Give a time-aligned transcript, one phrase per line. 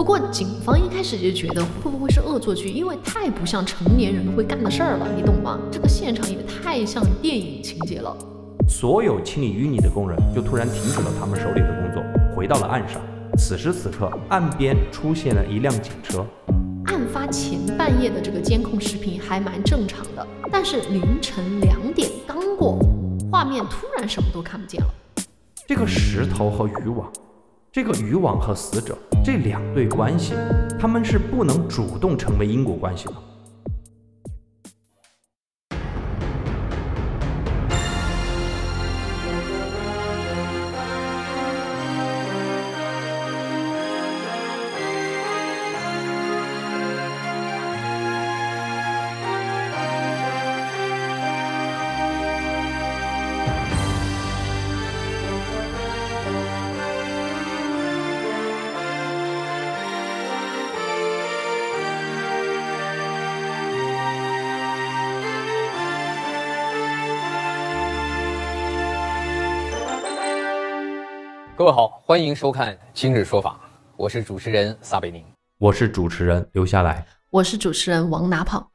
[0.00, 5.58] 不过警方一开始就觉得会不会是恶作剧，因为太不像成年人会干的事儿了，你懂吗？
[5.70, 8.16] 这个现场也太像电影情节了。
[8.66, 12.02] 所有清理淤泥的工人就突然停止了他们手里的工作，
[12.34, 12.98] 回到了岸上。
[13.36, 16.26] 此时此刻，岸边出现了一辆警车。
[16.86, 22.78] 案发前半夜的这个监控视频还蛮正常的，但是凌晨两点刚过，
[23.30, 24.88] 画面突然什么都看不见了。
[25.68, 27.12] 这个石头和渔网，
[27.72, 30.34] 这个渔网和死者这两对关系，
[30.76, 33.14] 他们是不能主动成为因果关系的。
[71.60, 73.60] 各位好，欢迎收看《今日说法》，
[73.98, 75.22] 我是主持人撒贝宁。
[75.58, 78.66] 我是主持人留下来，我是主持人王拿跑。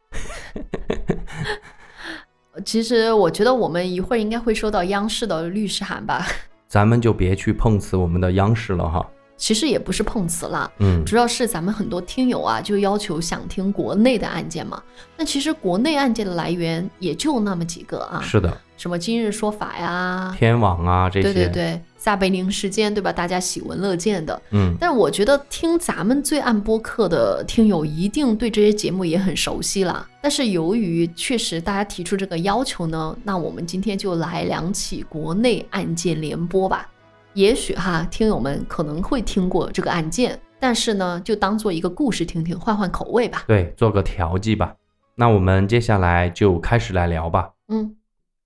[2.63, 6.27] 其实我觉得我们一会儿应该会收到央视的律师函吧。
[6.67, 9.03] 咱们就别去碰瓷我们的央视了哈。
[9.37, 14.81] 其实也不是碰瓷啦，嗯，主要是咱们很多听友啊，就要求想听国内的案件嘛。
[15.17, 23.11] 那其实国内案件的来源也就那么几个啊，是的，什么今日说法呀、天网啊这些，对对对，撒贝宁事件，对吧？
[23.11, 24.41] 大家喜闻乐见的。
[24.51, 30.07] 嗯，但是我觉得听咱们最案播客的听友一定对这些节目也很熟悉啦。
[30.21, 36.89] 但是由于确实大家提出这个要求呢，那我们今天就来两起国内案件联播吧。
[37.35, 43.43] 也许哈，听友们可能会听过这个案件，但是呢，就当做一个故事听听，换换口味吧。
[43.45, 44.73] 对，做个调剂吧。
[45.15, 47.51] 那我们接下来就开始来聊吧。
[47.67, 47.97] 嗯，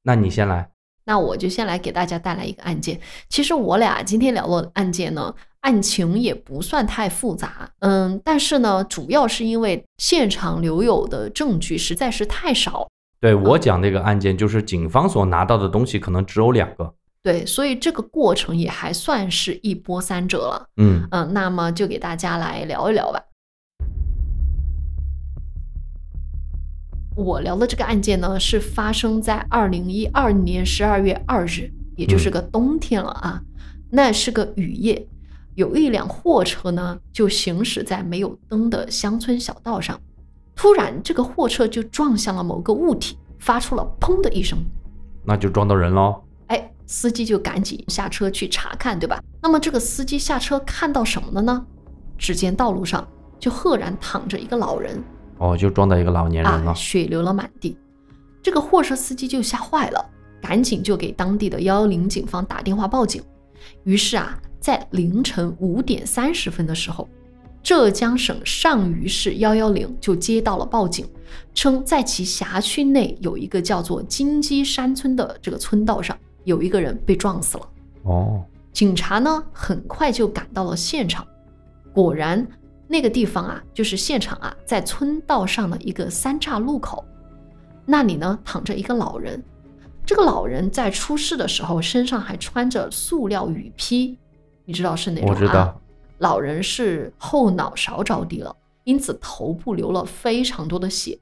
[0.01, 0.72] 那你先来。
[1.05, 2.99] 那我就先来给大家带来一个案件。
[3.29, 12.88] 其实我俩今天聊的案件呢，案情也不算太复杂，嗯，但是呢，主要是因为现场留有的证据实在是太少，
[13.22, 16.95] 对我讲这个案件，就是警方所拿到的东西可能只有两个。
[17.22, 20.69] 对，所以这个过程也还算是一波三折了。
[20.78, 23.22] 嗯嗯，那么就给大家来聊一聊吧。
[27.16, 33.41] 我聊的这个案件呢，是发生在二零一二年十二月二日，也就是个冬天了啊。
[33.91, 35.06] 那是个雨夜，
[35.56, 40.00] 有一辆货车呢，就行驶在没有灯的乡村小道上。
[40.56, 44.58] 突然，这个货车就撞向了某个物体，发出了“砰”的一声。
[45.25, 46.24] 那就撞到人喽。
[46.89, 49.22] 哎，司机就赶紧下车去查看，对吧？
[49.44, 51.63] 那么这个司机下车看到什么了呢？
[52.17, 53.07] 只见道路上
[53.39, 55.01] 就赫然躺着一个老人
[55.38, 56.75] 哦，就撞到一个老年人啊，了。
[56.75, 57.78] 血流了满地。
[58.41, 60.03] 这个货车司机就吓坏了，
[60.41, 63.22] 赶紧就给当地的幺幺零警方打电话报警。
[63.83, 67.07] 于是啊，在凌晨五点三十分的时候，
[67.61, 71.05] 浙江省上虞市幺幺零就接到了报警，
[71.53, 76.17] 称在其辖区内有一个叫做金鸡山村的这个村道上，
[76.49, 77.69] 有一个人被撞死了。
[78.03, 78.43] 哦，
[78.73, 81.25] 警察呢很快就赶到了现场，
[81.93, 82.45] 果然
[82.87, 87.05] 那个地方啊，就是现场啊，在村道上的一个三岔路口，
[87.85, 89.41] 那里呢躺着一个老人。
[90.05, 94.17] 这个老人在出事的时候身上还穿着塑料雨披，
[94.66, 95.33] 你知道是哪种啊？
[95.33, 95.81] 我知道。
[96.17, 98.55] 老人是后脑勺着地了，
[98.85, 101.17] 因此头部流了非常多的血，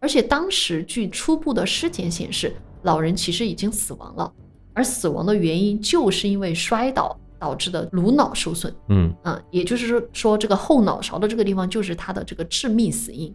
[0.00, 4.32] 而且当时据初步的尸检显示，老人其实已经死亡了，
[4.74, 8.74] 而死亡的原因就是因为摔倒导致的颅脑受损。
[8.88, 13.34] 嗯，嗯，也就是说，说这个后脑勺的这个地方就是他的这个致命死因。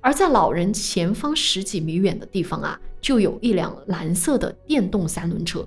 [0.00, 5.66] 而在老人前方十几米远的地方啊，就有一辆蓝色的电动三轮车。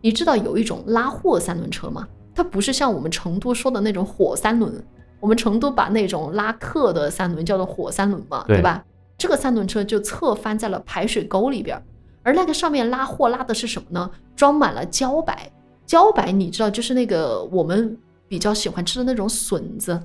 [0.00, 2.08] 你知道有一种拉货三轮车吗？
[2.34, 4.72] 它不是像我们成都说的那种火三轮，
[5.20, 8.84] 我们成都把那种拉客的三轮叫做火三轮嘛，对对吧？
[9.16, 11.82] 这个三轮车就侧翻在了排水沟里边儿，
[12.24, 14.10] 而那个上面拉货拉的是什么呢？
[14.34, 15.48] 装满了茭白。
[15.86, 20.00] 茭白你知道，就是那个我们比较喜欢吃的那种笋子，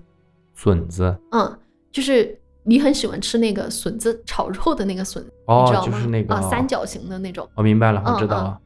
[0.54, 1.18] 笋子。
[1.32, 1.58] 嗯，
[1.92, 5.92] 就是你很喜欢吃那个笋子炒肉的那个笋，哦你知道吗？
[5.92, 7.50] 就是那个啊，三角形的那种。
[7.56, 8.60] 我明白了，嗯我知道了。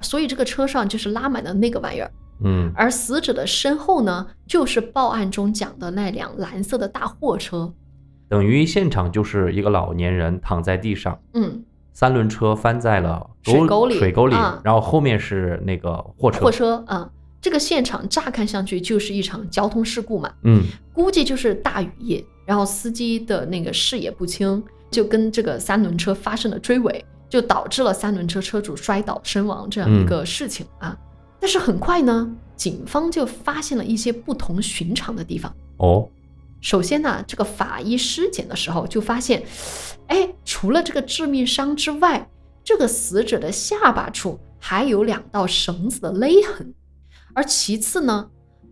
[0.00, 2.10] 所以这个车上就是拉满了那个玩意儿，
[2.44, 7.72] 嗯，而死者的身后呢，就是报案中讲的那辆蓝色的大货车。
[8.28, 11.64] 等于现场就是一个老年人躺在地上，嗯，
[11.98, 16.44] 三轮车翻在了水沟里水沟里，啊然后后面是那个货车。
[16.44, 17.10] 货车啊、
[17.40, 20.62] 这个现场乍看上去就是一场交通事故嘛，嗯，
[20.92, 24.62] 估计就是大雨夜，然后司机的那个视野不清，
[24.92, 30.96] 就跟这个三轮车发生了追尾，就导致了三轮车车主摔倒身亡这样一个事情啊。
[31.40, 35.52] 但是很快呢，警方就发现了一些不同寻常的地方。
[35.78, 36.08] 哦，
[36.60, 39.42] 首先呢，这个法医尸检的时候就发现，
[40.06, 40.28] 哎，
[40.60, 42.28] 除了这个致命伤之外，
[42.64, 46.74] 这个死者的下巴处还有两道绳子的勒痕。
[47.32, 48.28] 而其次呢，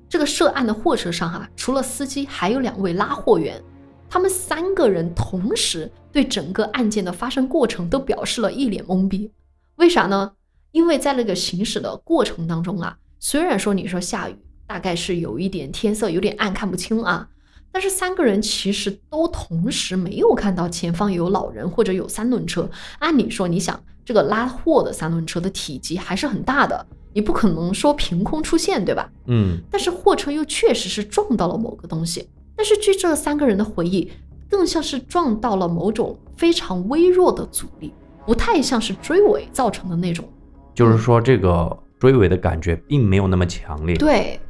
[0.09, 3.62] 这个涉案的货车上哈、除了司机，还有两位拉货员，
[4.11, 9.31] 他们三个人同时对整个案件的发生过程都表示了一脸懵逼。
[9.77, 10.32] 为啥呢？
[10.73, 14.35] 因为在那个行驶的过程当中啊，虽然说你说下雨，
[14.67, 17.29] 大概是有一点天色有点暗，看不清啊，
[17.76, 22.67] 但是三个人其实都同时没有看到前方有老人或者有三轮车。
[23.00, 29.12] 按理说，你想这个拉货的三轮车的体积还是很大的，你不可能说凭空出现，对吧？
[29.26, 32.26] 嗯，但是货车又确实是撞到了某个东西，
[32.56, 34.11] 但是据这三个人的回忆，
[34.49, 37.93] 更像是撞到了某种非常微弱的阻力，
[38.25, 40.25] 不太像是追尾造成的那种。
[40.72, 44.40] 就是说这个追尾的感觉并没有那么强烈。，对，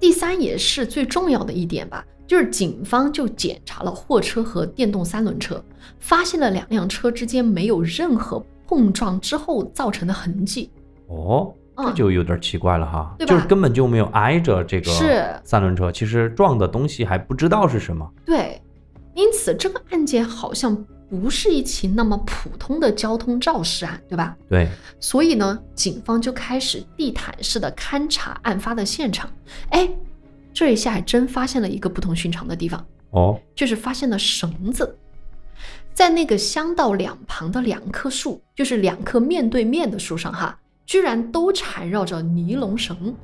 [0.00, 5.60] 第三也是最重要的一点吧，就是警方就检查了货车和电动三轮车，
[5.98, 10.70] 发现了两辆车之间没有任何碰撞之后造成的痕迹。
[11.08, 18.08] 哦，这嗯就有点奇怪了哈，就是根本就没有挨着这个是三轮车，其实撞的东西还不知道是什么。
[18.24, 18.62] 对，
[19.16, 24.36] 因此这个案件好像不是一起那么普通的交通肇事案，对吧？
[24.48, 24.68] 对，
[25.00, 29.28] 所以呢，警方就开始地毯式的勘察案发的现场。
[29.70, 29.90] 哎，
[30.52, 34.96] 这一下还真发现了一个不同寻常的地方，哦，就是发现了绳子，
[35.94, 43.14] 在那个乡道两旁的两棵树，就是两棵面对面的树上，哈，居然都缠绕着尼龙绳。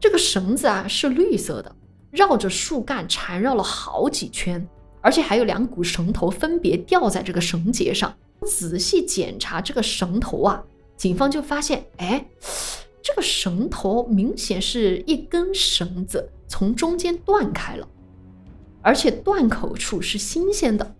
[0.00, 1.74] 这个绳子啊是绿色的，
[2.10, 4.64] 绕着树干缠绕了好几圈，
[5.00, 8.14] 而且还有两股绳头分别吊在这个绳结上。
[8.46, 10.62] 仔细检查这个绳头啊，
[10.96, 12.24] 警方就发现，哎，
[13.08, 17.88] 这个绳头明显是一根绳子从中间断开了，
[18.82, 20.94] 而且断口处是新鲜的。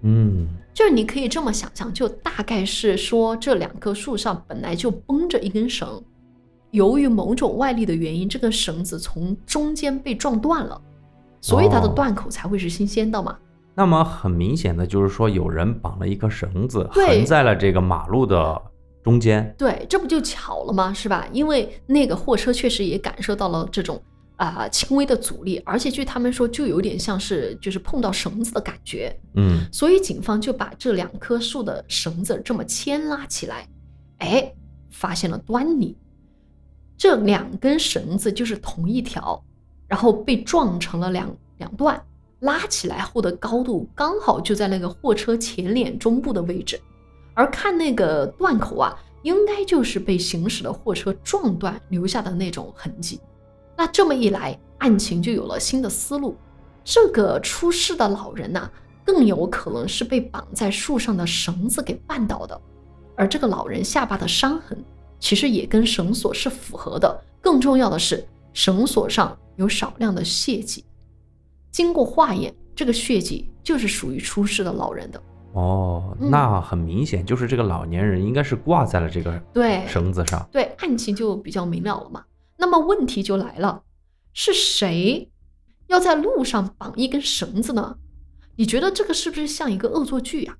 [0.00, 6.02] 嗯，就是你可以这么想象，就大概是说这两棵树上本来就绷着一根绳，
[6.72, 10.80] 由于某种外力的原因，这根绳子从中间被撞断了，
[11.40, 13.38] 所以它的哦断口才会是新鲜的嘛。
[13.72, 18.60] 那么很明显的就是说，有人绑了一根绳子横在了这个马路的
[19.02, 19.54] 中间。
[19.58, 20.92] 对，这不就巧了吗？
[20.92, 21.28] 是吧？
[21.32, 24.00] 因为那个货车确实也感受到了这种
[24.36, 29.16] 啊、轻微的阻力，而且据他们说，就有点像是就是碰到绳子的感觉。
[29.34, 33.68] 嗯，所以警方就把这两棵树的绳子这么牵拉起来，
[34.18, 34.52] 哎，
[34.90, 35.96] 发现了端倪。
[36.96, 39.40] 这两根绳子就是同一条，
[39.86, 42.00] 然后被撞成了两两段，
[42.40, 46.80] 拉起来后的高度刚好就在那个货车前脸中部的位置，
[47.34, 53.20] 而看那个断口啊，应该就是被行驶的货车撞断留下的那种痕迹。
[53.76, 56.36] 那这么一来，案情就有了新的思路。
[56.84, 58.70] 这个出事的老人呐、
[59.04, 62.60] 更有可能是被绑在树上的绳子给绊倒的，
[63.16, 64.76] 而这个老人下巴的伤痕
[65.18, 67.22] 其实也跟绳索是符合的。
[67.40, 70.84] 更重要的是，绳索上有少量的血迹，
[71.70, 75.22] 经过化验，这个血迹就是属于出事的老人的。
[75.52, 80.46] 哦，嗯那很明显就是这个老年人应该是挂在了这个对，绳子上。
[80.50, 82.24] 对，案情就比较明了了嘛。
[82.58, 83.82] 那么问题就来了，
[84.32, 85.30] 是谁
[85.88, 87.96] 要在路上绑一根绳子呢？
[88.56, 90.56] 你觉得这个是不是像一个恶作剧呀、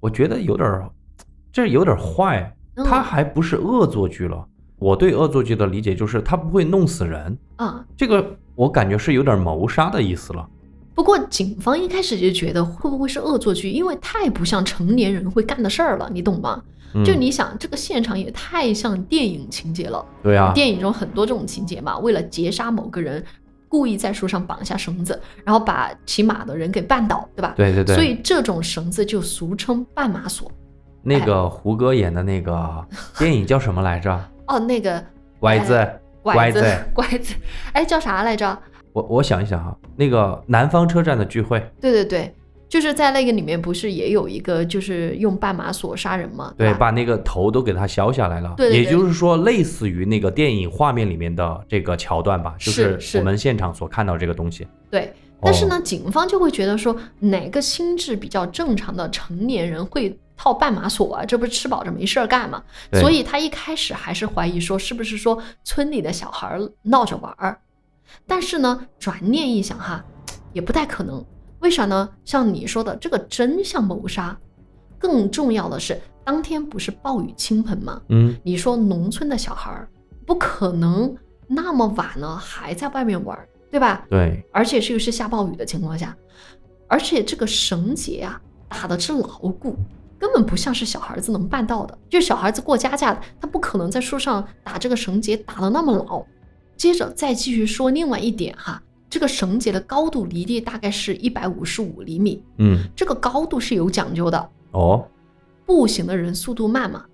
[0.00, 0.90] 我觉得有点儿，
[1.52, 4.46] 这有点儿坏，嗯他还不是恶作剧了。
[4.78, 10.46] 我对恶作剧的理解就是他不会弄死人，啊，这个我感觉是有点谋杀的意思了。
[10.96, 16.60] 不过警方一开始就觉得会不会是恶作剧，因为太不像成年人会干的事儿了，你懂吗？
[16.94, 20.02] 嗯、就你想，这个现场也太像电影情节了。
[20.22, 23.22] 对啊，电影中很多这种情节嘛，为了截杀某个人，
[23.68, 27.52] 故意在树上绑下绳子，然后把骑马的人给绊倒，对吧？
[27.54, 30.50] 对对对，所以这种绳子就俗称绊马索。
[31.02, 32.82] 那个胡歌演的那个
[33.18, 34.18] 电影叫什么来着？
[34.46, 35.04] 哦，那个
[35.38, 35.86] 拐子
[36.22, 37.34] 拐子，拐子，
[37.74, 38.58] 哎，叫啥来着？
[38.96, 42.34] 我我想一想哈，那个南方车站的聚会，对对对，
[42.66, 46.54] 就是在那个里面不是也有一个就是用绊马索杀人吗？
[46.56, 48.54] 对，把那个头都给他削下来了。
[48.56, 54.66] 对对对也就是说，类似于那个电影画面里面的这个桥段吧，就是是我们现场所看到这个东西。
[54.90, 55.12] 对，
[55.42, 62.62] 但是哦呢，警方就会觉得说，哪个心智比较正常的成年人会套绊马索啊，这不是吃饱着没事儿干吗？
[62.94, 67.58] 所以他一开始还是怀疑说，是不是说村里的小孩闹着玩儿？
[68.26, 70.04] 但是呢，转念一想哈，
[70.52, 71.24] 也不太可能。
[71.60, 72.08] 为啥呢？
[72.24, 74.36] 像你说的，这个真像谋杀。
[74.98, 78.00] 更重要的是，当天不是暴雨倾盆吗？
[78.08, 79.88] 嗯，你说农村的小孩儿
[80.26, 81.14] 不可能
[81.46, 84.06] 那么晚了还在外面玩儿，对吧？
[84.10, 86.16] 对，而且是又是下暴雨的情况下，
[86.88, 89.76] 而且这个绳结啊打的是牢固，
[90.18, 91.96] 根本不像是小孩子能办到的。
[92.08, 96.24] 就是小孩子过家家，他不可能在树上打这个绳结打的那么牢。
[96.76, 104.50] 接着再继续说另外一点哈，这个绳结的高度离地大概是一百五十五厘米，嗯，这个高度是有讲究的。
[104.72, 105.06] 哦，
[105.64, 107.06] 步行的人速度慢嘛，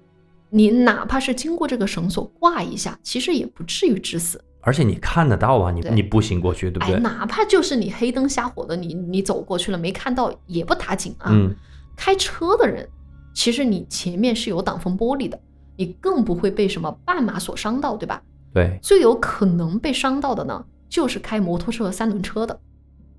[0.50, 4.42] 你哪怕是经过这个绳索挂一下，其实也不至于致死。
[4.64, 7.00] 而且你看得到啊，你你步行过去，对不哎，对？
[7.00, 11.30] 哪怕就是你黑灯瞎火的，你你走过去了没看到也不打紧啊。
[11.32, 11.54] 嗯，
[11.96, 12.88] 开车的人，
[13.34, 15.38] 其实你前面是有挡风玻璃的，
[15.76, 18.22] 你更不会被什么绊马索伤到，对吧？
[18.52, 22.58] 对，最有可能被伤到的呢，就是开摩托车和三轮车的。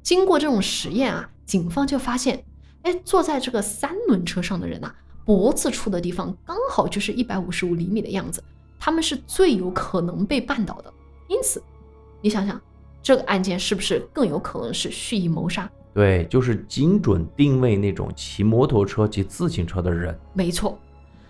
[0.02, 2.44] 经过这种实验啊，警方就发现，
[2.84, 4.94] 哎，坐在这个三轮车上的人呐、
[5.26, 8.44] 脖子处的地方刚好就是一百五十五厘米的样子，
[8.80, 10.94] 他们是最有可能被绊倒的。
[11.30, 11.64] 因此，
[12.22, 12.62] 你想想，
[13.02, 15.70] 这个案件是不是更有可能是蓄意谋杀？
[15.94, 20.18] 对，就是精准定位那种骑摩托车及自行车的人。
[20.34, 20.78] 没错，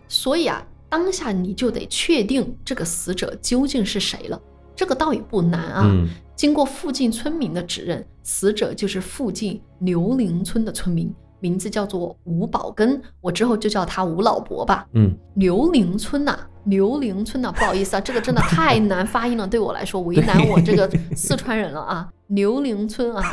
[0.07, 4.39] 所以啊，当下你就得确定这个死者究竟是谁了。
[4.75, 5.81] 这个倒也不难啊。
[5.85, 14.85] 嗯，经过附近村民的指认，死者就是附近刘林村的村民，名字叫做吴宝根，我之后就叫他吴老伯吧。
[14.93, 22.07] 嗯，刘林村呐、刘林村呐、不好意思啊， 这个真的太难发音了，对我来说为难我这个四川人了啊。
[22.29, 23.23] 刘林村啊，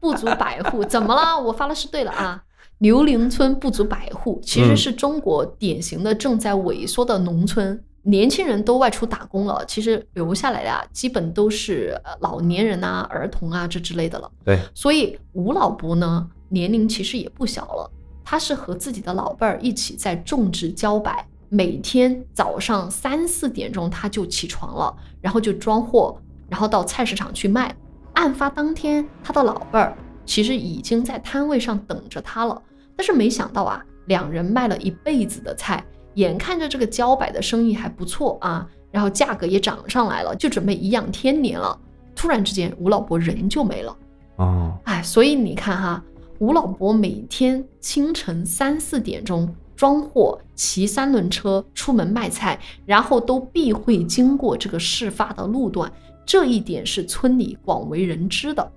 [0.00, 1.38] 不足百户，怎么了？
[1.40, 2.42] 我发的是对了啊。
[2.78, 14.30] 刘林村不足百户，其实嗯是中国典型的正在萎缩的农村，年轻人都外出打工了，其实留下来的啊，基本都是呃老年人啊、儿童啊这之类的了。
[14.44, 17.90] 对，所以吴老伯呢，年龄其实也不小了，
[18.24, 26.16] 他是和自己的老伴儿一起在种植茭白，每天早上三四点钟他就起床了，然后就装货，
[26.48, 27.74] 然后到菜市场去卖。
[28.14, 32.60] 案发当天，他的老伴儿其实已经在摊位上等着他了，
[32.98, 41.78] 但是没想到啊，两人卖了一辈子的菜，眼看着这个茭白的生意还不错啊，然后价格也涨上来了，就准备颐养天年了。
[42.16, 43.96] 突然之间，吴老伯人就没了。
[44.38, 46.02] 哦，哎，所以你看哈，
[46.40, 55.88] 吴老伯每天清晨三四点钟装货，骑三轮车出门卖菜，然后都必会经过这个事发的路段，
[56.26, 58.72] 这一点是村里广为人知的。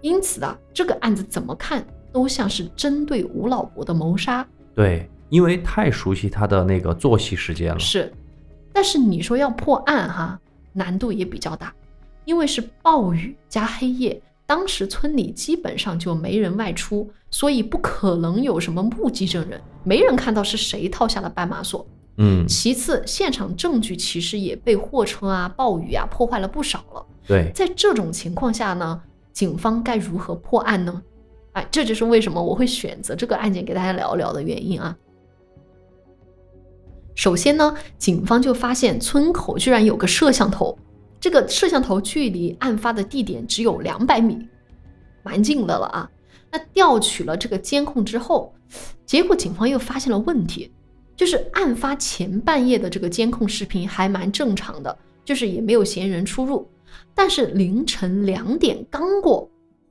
[0.00, 4.46] 因此啊，这个案子怎么看都像是针对吴老伯的谋杀。
[4.74, 7.78] 对，因为太熟悉他的那个作息时间了。
[7.78, 8.12] 是，
[8.72, 10.38] 但是你说要破案哈，
[10.72, 11.72] 难度也比较大，
[12.24, 21.86] 因为是暴雨加黑夜，当时村里基本上就没人外出，所以不可能有什么目击证人，没人看到是谁套下了斑马锁。
[22.16, 27.06] 嗯，其次，现场证据其实也被货车啊、暴雨啊破坏了不少了。
[27.26, 29.00] 对，在这种情况下呢，
[29.32, 31.02] 警方该如何破案呢？
[31.52, 34.96] 哎，这就是为什么我会选择这个案件给大家聊一聊的原因啊。
[37.14, 40.78] 首先呢，警方就发现村口居然有个摄像头，
[41.20, 44.38] 这个摄像头距离案发的地点只有两百米，
[45.22, 46.10] 蛮近的了啊。
[46.52, 48.54] 那调取了这个监控之后，
[49.04, 50.72] 结果警方又发现了问题，
[51.16, 56.66] 就是案发前半夜的这个监控视频还蛮正常的，就是也没有嫌疑人出入。
[57.14, 59.48] 但是凌晨两点刚过，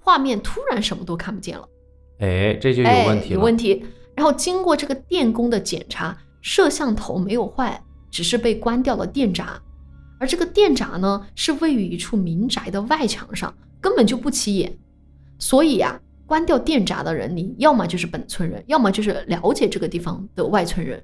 [0.10, 1.70] 画面突然什么都看不见了，
[2.18, 3.36] 哎，这就有哎，问题了。
[3.36, 3.86] 有问题。
[4.16, 9.62] 然后经过这个电工的检查，摄像头没有坏，只是被关掉了电闸。
[10.20, 14.76] 而这个电闸呢，是位于一处民宅的外墙上，根本就不起眼。
[15.38, 21.00] 所以啊，关掉电闸的人，你要么就是本村人，要么就是了解这个地方的外村人。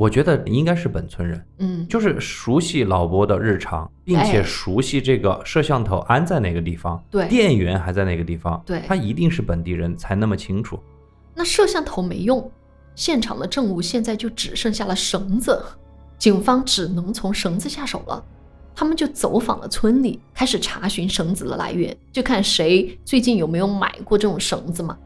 [0.00, 10.80] 我觉得应该是本村人，嗯，就是熟悉老伯的日常，并且哎熟悉这个摄像头安在哪个地方，对电源还在哪个地方，对他一定是本地人才那么清楚。
[11.34, 12.50] 那摄像头没用，
[12.94, 15.62] 现场的证物现在就只剩下了绳子，
[16.16, 18.24] 警方只能从绳子下手了。
[18.74, 24.96] 他们就走访了村里，开始查询绳子的来源，就看谁最近有没有买过这种绳子嘛。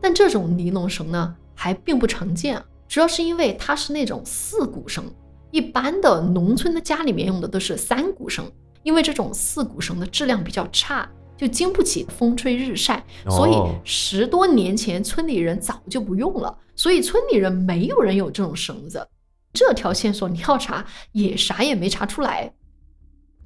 [0.00, 5.04] 但这种尼龙绳呢，还并不常见啊，主要是因为它是那种四股绳，
[5.50, 8.50] 一般的农村的家里面用的都是三股绳，
[8.82, 19.06] 因为这种四股绳的质量比较差，就经不起风吹日晒，所以哦十多年前村里人早就不用了，所以村里人没有人有这种绳子。
[19.52, 22.52] 这条线索你要查也啥也没查出来。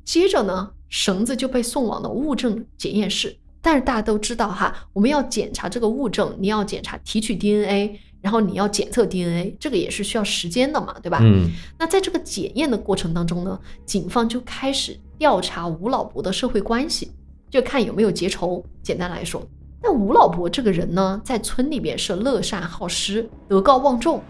[0.05, 3.37] 接着呢，绳子就被送往了物证检验室。
[3.63, 11.21] 但是大家都知道哈，我们要检查这个物证，你要检查提取 DNA，然后你要检测 DNA，这个也是需要时间的嘛，对吧？
[11.23, 17.11] 嗯那在这个检验的过程当中呢，警方就开始调查吴老伯的社会关系，
[17.49, 18.65] 就看有没有结仇。
[18.83, 19.43] 简单来说，
[19.83, 24.23] 那吴老伯这个人呢，在村里面是乐善好施、德高望重，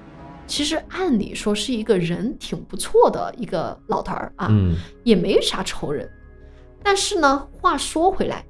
[0.47, 6.09] 其实按理说是一个人挺不错的一个老头儿啊，嗯也没啥仇人。
[6.83, 8.45] 但是呢，话说回来，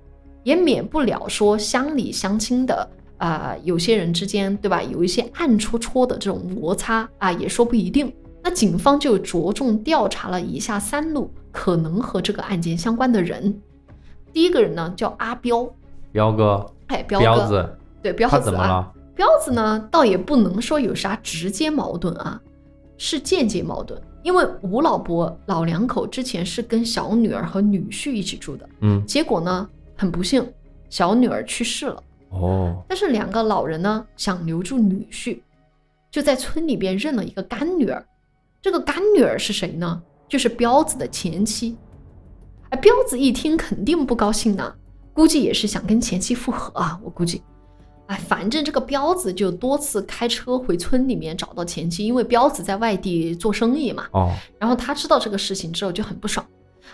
[0.44, 2.88] 也免不了说乡里乡亲的
[3.20, 4.82] 啊、有些人之间，对吧？
[4.82, 8.10] 有一些暗戳戳的这种摩擦啊，也说不一定。
[8.42, 13.60] 那警方就着重调查了以下三路可能和这个案件相关的人。
[14.32, 15.70] 第一个人呢叫阿彪，
[16.10, 18.92] 彪哥，哎，彪哥，彪子，对，彪他子啊，怎么了？
[19.14, 22.40] 彪子呢，倒也不能说有啥直接矛盾啊，
[22.96, 24.00] 是间接矛盾。
[24.22, 30.42] 因为吴老伯老两口之前是跟小女儿和女婿一起住的，嗯结果呢，很不幸，
[30.88, 32.02] 小女儿去世了。
[32.30, 35.40] 哦但是两个老人呢，想留住女婿，
[36.10, 38.04] 就在村里边认了一个干女儿。
[38.62, 40.02] 这个干女儿是谁呢？
[40.28, 41.76] 就是彪子的前妻。
[42.68, 44.74] 哎，彪子一听肯定不高兴呢，
[45.12, 47.42] 估计也是想跟前妻复合啊，我估计。
[48.06, 54.06] 哎，反正这个彪子就多次开车回村里面找到前妻，因为彪子在外地做生意嘛。
[54.12, 56.44] 哦然后他知道这个事情之后就很不爽，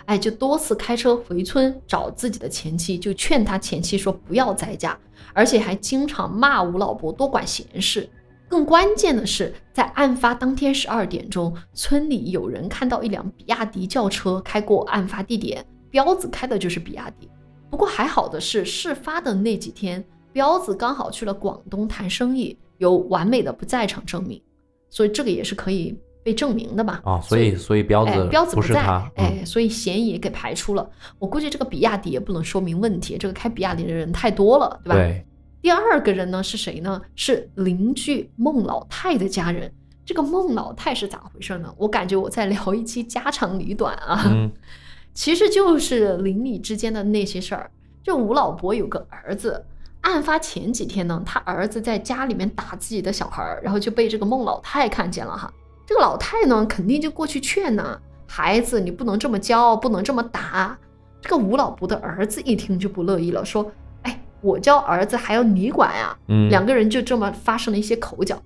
[0.04, 4.96] 哎，就多次开车回村找自己的前妻，就劝他前妻说不要再嫁，
[5.32, 8.08] 而且还经常骂吴老伯多管闲事。
[8.48, 17.28] 更关键的是，在案发当天十二点钟，村里有人看到一辆比亚迪轿车开过案发地点，彪子开的就是比亚迪。
[17.68, 24.40] 不过还好的是，事发的那几天，彪子刚好去了广东谈生意，有完美的不在场证明，
[24.88, 27.00] 所以这个也是可以被证明的嘛。
[27.04, 30.90] 哦，所以所以彪哎子，彪子在，不是他，嗯哎，所以嫌疑也给排除了。
[31.20, 34.96] 我估计这个比亚迪也不能说明问题，这个开比亚迪的人太多了，对吧？
[34.96, 35.24] 对，
[35.62, 37.00] 第二个人呢是谁呢？
[37.14, 39.72] 是邻居孟老太的家人。
[40.04, 41.72] 这个孟老太是咋回事呢？
[41.78, 44.50] 我感觉我在聊一期家长里短啊，嗯
[45.14, 47.70] 其实就是邻里之间的那些事儿。
[48.02, 49.64] 就吴老伯有个儿子，
[50.00, 55.52] 案发前几天呢，他儿子在家里面打自己的小孩儿，然后就被这个孟老太看见了哈。
[55.86, 57.96] 这个老太呢，肯定就过去劝呐，
[58.26, 60.76] 孩子你不能这么教，不能这么打。
[61.20, 63.70] 这个吴老伯的儿子一听就不乐意了，说
[64.02, 68.40] ：“哎，我教儿子还要你管呀、嗯，两个人就这么发生了一些口角。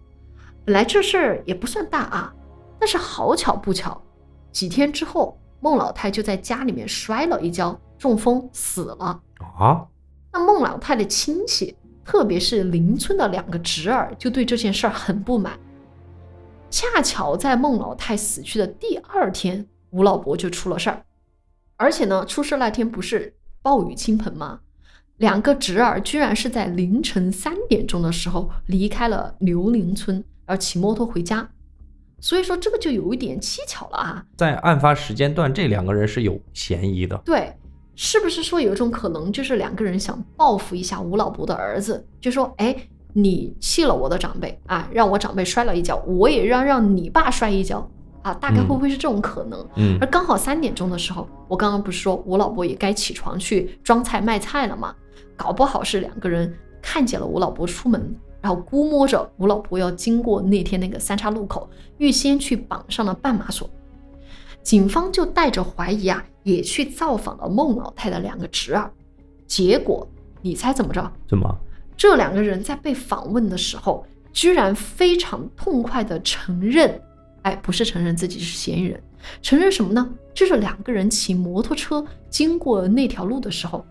[0.65, 2.35] 本来这事儿也不算大啊，
[2.79, 4.01] 但是好巧不巧，
[4.53, 9.21] 几天之后，孟老太就在家里面摔了一跤，中风死了。
[9.59, 9.87] 啊，
[10.33, 11.75] 那孟老太的亲戚，
[12.05, 15.59] 特别是邻村的两个侄儿，就对这件事儿很不满。
[16.71, 21.05] 恰巧在孟老太死去的第二天，吴老伯就出了事儿，
[21.77, 24.61] 而且呢，出事那天不是暴雨倾盆吗？
[25.17, 31.47] 两个侄儿居然是在凌晨三点钟的时候离开了刘林村，然后骑摩托回家。
[32.21, 34.25] 所以说这个就有一点蹊跷了啊。
[34.37, 37.17] 在案发时间段，这两个人是有嫌疑的。
[37.25, 37.55] 对，
[37.95, 42.75] 是不是说有一种可能，就是两个人想报复一下吴老伯的儿子，就说，哎，
[43.13, 47.89] 你气了我的长辈啊，让我长辈摔了一跤，我也让让你爸摔一跤
[48.23, 49.67] 啊，大概会不会是这种可能？
[49.77, 54.95] 嗯而刚好三点钟的时候，我刚刚不是说我老伯也该起床去装菜卖菜了吗？
[55.37, 61.69] 搞不好是两个人看见了我老伯出门，然后估摸着我老伯要经过那天那个三岔路口，
[61.99, 63.69] 预先去绑上了绊马索。
[64.63, 68.91] 警方就带着怀疑啊，也去造访了孟老太的两个侄儿。
[69.47, 70.07] 结果
[70.43, 71.11] 你猜怎么着？
[71.27, 71.59] 怎么？
[72.01, 76.99] 这两个人在被访问的时候，居然非常痛快地承认，
[77.43, 78.99] 哎，不是承认自己是嫌疑人，
[79.43, 80.11] 承认什么呢？
[80.33, 83.85] 就是两个人骑摩托车经过那条路的时候，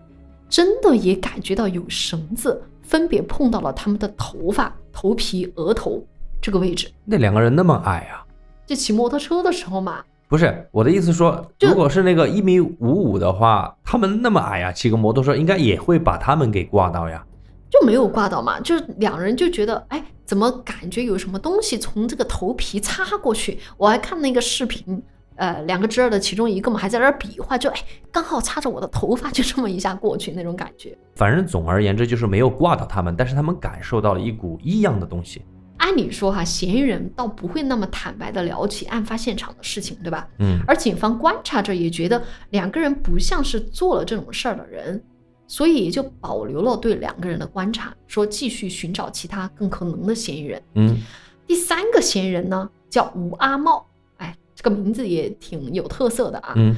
[0.48, 6.04] 真的也感觉到有绳子分别碰到了他们的头发、头皮、额头
[6.42, 6.90] 这个位置。
[7.04, 8.26] 那两个人那么矮啊？
[8.66, 17.24] 就骑摩托车的时候嘛，不是我的意思说，如果是那个一米五五的话，他们那么矮呀、骑个摩托车应该也会把他们给挂到呀。
[17.70, 23.58] 就没有挂到嘛，就是两人就觉得，哎，怎么感觉有什么东西从这个头皮擦过去？
[23.76, 25.00] 我还看那个视频，
[25.36, 27.78] 呃，两个侄儿的其中一个嘛还在那儿比划，就哎，
[28.10, 30.96] 刚好擦着我的头发，就这么一下过去那种感觉。
[31.14, 35.42] 反正总而言之就是没有挂到他们，但是他们感受到了一股异样的东西。
[35.76, 40.28] 按理说哈，嫌疑人倒不会那么坦白的聊起案发现场的事情，对吧？
[40.38, 45.02] 嗯，而警方观察着也觉得两个人不像是做了这种事儿的人，
[45.50, 50.62] 所以也就保留了对两个人的观察，说继续寻找其他更可能的嫌疑人。
[50.76, 50.96] 嗯，
[51.44, 53.84] 第三个嫌疑人呢叫吴阿茂，
[54.18, 56.52] 哎，这个名字也挺有特色的啊。
[56.54, 56.76] 嗯，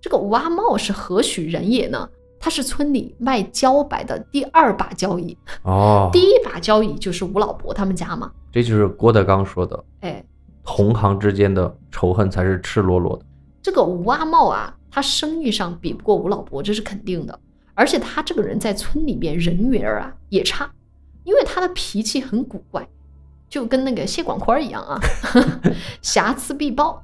[0.00, 2.08] 这个吴阿茂是何许人也呢？
[2.38, 8.32] 他是村里卖茭白的第二把交椅，哦，第一把交椅就是吴老伯他们家嘛。
[8.50, 10.24] 这就是郭德纲说的，哎，
[10.64, 13.26] 同行之间的仇恨才是赤裸裸的。
[13.60, 17.38] 这个吴阿茂啊，他生意上比不过吴老伯，这是肯定的。
[17.80, 20.70] 而且他这个人在村里边人缘儿啊也差，
[21.24, 22.86] 因为他的脾气很古怪，
[23.48, 25.00] 就跟那个谢广坤儿一样啊，
[26.02, 27.02] 瑕疵必报。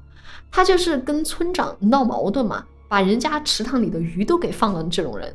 [0.50, 5.34] 他就是跟村长闹矛盾嘛，把人家池塘里的鱼都给放了这种人。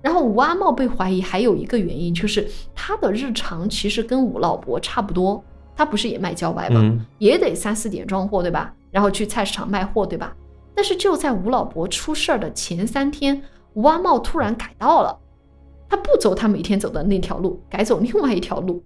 [0.00, 5.42] 然后吴阿茂被怀疑还有一个原因，就是他的日常其实跟吴老伯差不多，
[5.74, 6.80] 他不是也卖茭白吗？
[6.80, 8.72] 嗯也得三四点装货，对吧？
[8.92, 10.32] 然后去菜市场卖货，对吧？
[10.76, 13.42] 但是就在吴老伯出事儿的前三天，
[13.74, 15.18] 吴阿茂突然改道了，
[15.88, 18.82] 他不走他每天走的那条路，改走另外一条路。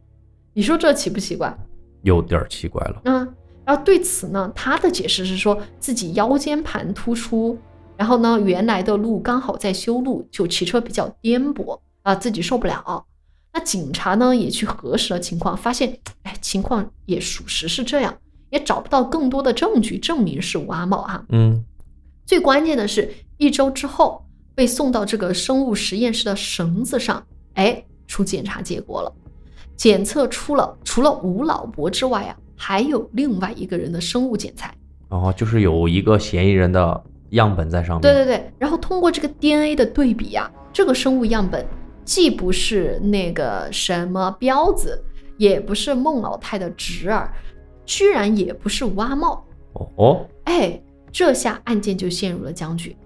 [0.53, 1.57] 你说这奇不奇怪？
[2.03, 3.01] 有点儿奇怪了。
[3.05, 7.59] 嗯，然后对此呢，他的解释是说自己腰间盘突出，
[7.97, 13.05] 然后呢，原来的路刚好在修路，就骑车比较颠簸啊，自己受不了。
[13.53, 18.17] 那警察呢也去核实了情况，发现哎，情况也属实是这样，
[18.51, 21.25] 也找不到更多的证据证明是吴阿茂啊。
[21.31, 21.65] 嗯，
[22.25, 24.25] 最关键的是，一周之后
[24.59, 29.13] 被送到这个生物实验室的绳子上，哎，出检查结果了，
[29.77, 34.75] 检测出了除了吴老伯之外啊，还有另外一个人的生物检材。
[35.11, 38.03] 哦，就是有一个嫌疑人的样本在上面。
[38.03, 41.65] 对对对，然后通过这个 DNA 的对比呀、这个生物样本
[42.05, 45.01] 既不是那个什么彪子，
[45.37, 47.33] 也不是孟老太的侄儿，
[47.87, 49.47] 居然也不是吴阿茂。
[49.75, 52.97] 哦哦，哎，这下案件就陷入了僵局，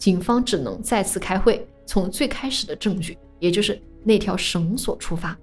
[0.00, 5.36] 警方只能再次开会，从最开始的证据，也就是那条绳索出发。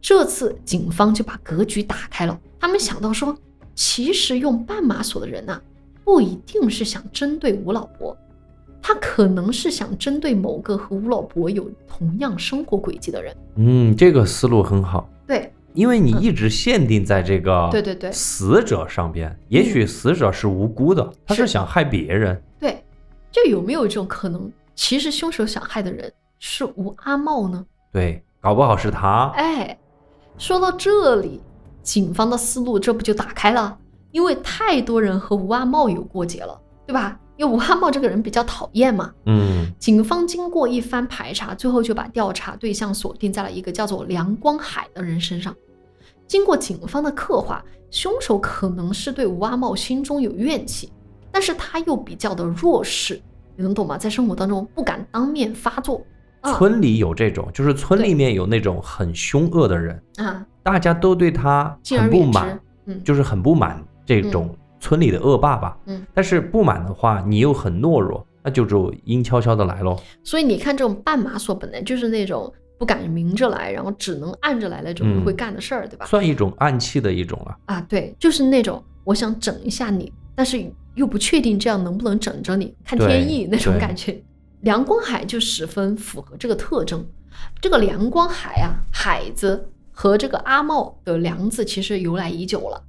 [0.00, 3.36] 这次警方就把格局打开了，他们想到说，
[3.74, 5.60] 其实用半马索的人呐、
[6.02, 8.16] 不一定是想针对吴老伯，
[8.80, 13.36] 他可能是想针对某个和吴老伯有同样生活轨迹的人。
[13.56, 15.52] 嗯，这个思路很好，对。
[15.74, 18.10] 因为你一直限定在这个对对对。
[18.10, 21.52] 死者上边，也许死者是无辜的，他是是。
[21.52, 22.42] 想害别人。
[22.58, 22.82] 对，
[23.36, 27.66] 就有没有一种可能，其实凶手想害的人是吴阿茂呢？
[27.92, 29.30] 对，搞不好是他。
[29.36, 29.78] 哎，
[30.38, 31.42] 说到这里，
[31.82, 33.76] 警方的思路这不就打开了？
[34.10, 37.20] 因为太多人和吴阿茂有过节了，对吧？
[37.36, 39.12] 因为吴阿茂这个人比较讨厌嘛。
[39.26, 45.54] 嗯，警方经过一番排查，最后就把调查对象锁定在了一个叫做梁光海的人身上。
[46.26, 50.90] 经过警方的刻画，凶手可能是对吴阿茂心中有怨气，
[51.30, 53.20] 但是他又比较的弱势，
[53.56, 53.98] 你能懂吗？
[53.98, 56.04] 在生活当中不敢当面发作。
[56.40, 62.60] 啊村里有这种，就是村里面有那种很凶恶的人，啊，大家都对他很不满，。
[62.84, 65.76] 嗯，就是很不满这种村里的恶霸吧。
[65.86, 69.98] 嗯，但是不满的话，你又很懦弱，那就只有阴悄悄的来喽。
[70.22, 76.06] 所以你看，这种半马索本来就是那种不敢明着来，然后只能暗着来的这种会干的事儿，对吧？
[76.06, 77.56] 算一种暗器的一种了。
[77.64, 80.64] 啊，对，就是那种我想整一下你，但是
[80.96, 84.20] 又不确定这样能不能整着你，看天意那种感觉。
[84.62, 87.06] 梁光海就十分符合这个特征。
[87.60, 92.82] 这个梁光海啊，海子和这个阿茂的梁字其实由来已久了，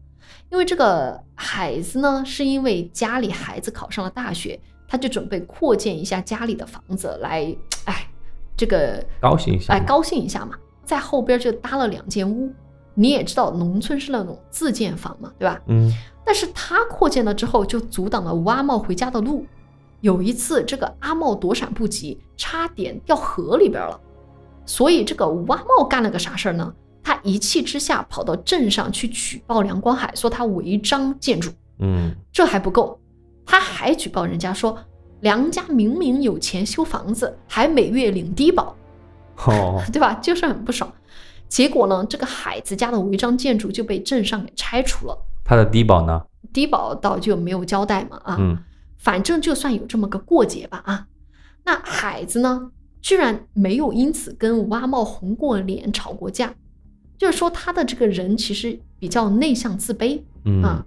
[0.49, 8.07] 因为这个海子呢，是因为家里孩子考上了大学，他就准备扩建一下家里的房子来，哎，
[8.55, 12.49] 这个高兴一下嘛哎高兴一下嘛，在后边就搭了两间屋。
[12.99, 15.61] 你也知道，农村是那种自建房嘛，对吧？
[15.67, 15.93] 嗯，
[16.27, 19.45] 但是他扩建了之后，就阻挡了吴阿茂回家的路。
[20.01, 23.97] 有一次，这个阿茂躲闪不及，差点掉河里边了。
[24.65, 26.73] 所以这个吴阿茂干了个啥事儿呢？
[27.01, 31.49] 他一气之下跑到镇上去举报梁光海，说他违章建筑。
[31.79, 32.99] 嗯，这还不够，
[33.45, 34.77] 他还举报人家说
[35.21, 38.75] 梁家明明有钱修房子，还每月领低保，
[39.45, 40.15] 哦， 对吧？
[40.15, 40.91] 就是很不爽。
[41.47, 46.21] 结果呢，这个海子家的违章建筑就被镇上给拆除了，他的低保呢？
[46.51, 48.35] 低保倒就没有交代嘛啊。
[48.37, 48.57] 嗯，
[48.97, 51.07] 反正就算有这么个过节吧啊，
[51.63, 52.69] 那海子呢，
[53.01, 56.53] 居然没有因此跟吴阿茂红过脸、吵过架，
[57.17, 60.85] 就是说他的这个人其实比较内向、自卑嗯，啊。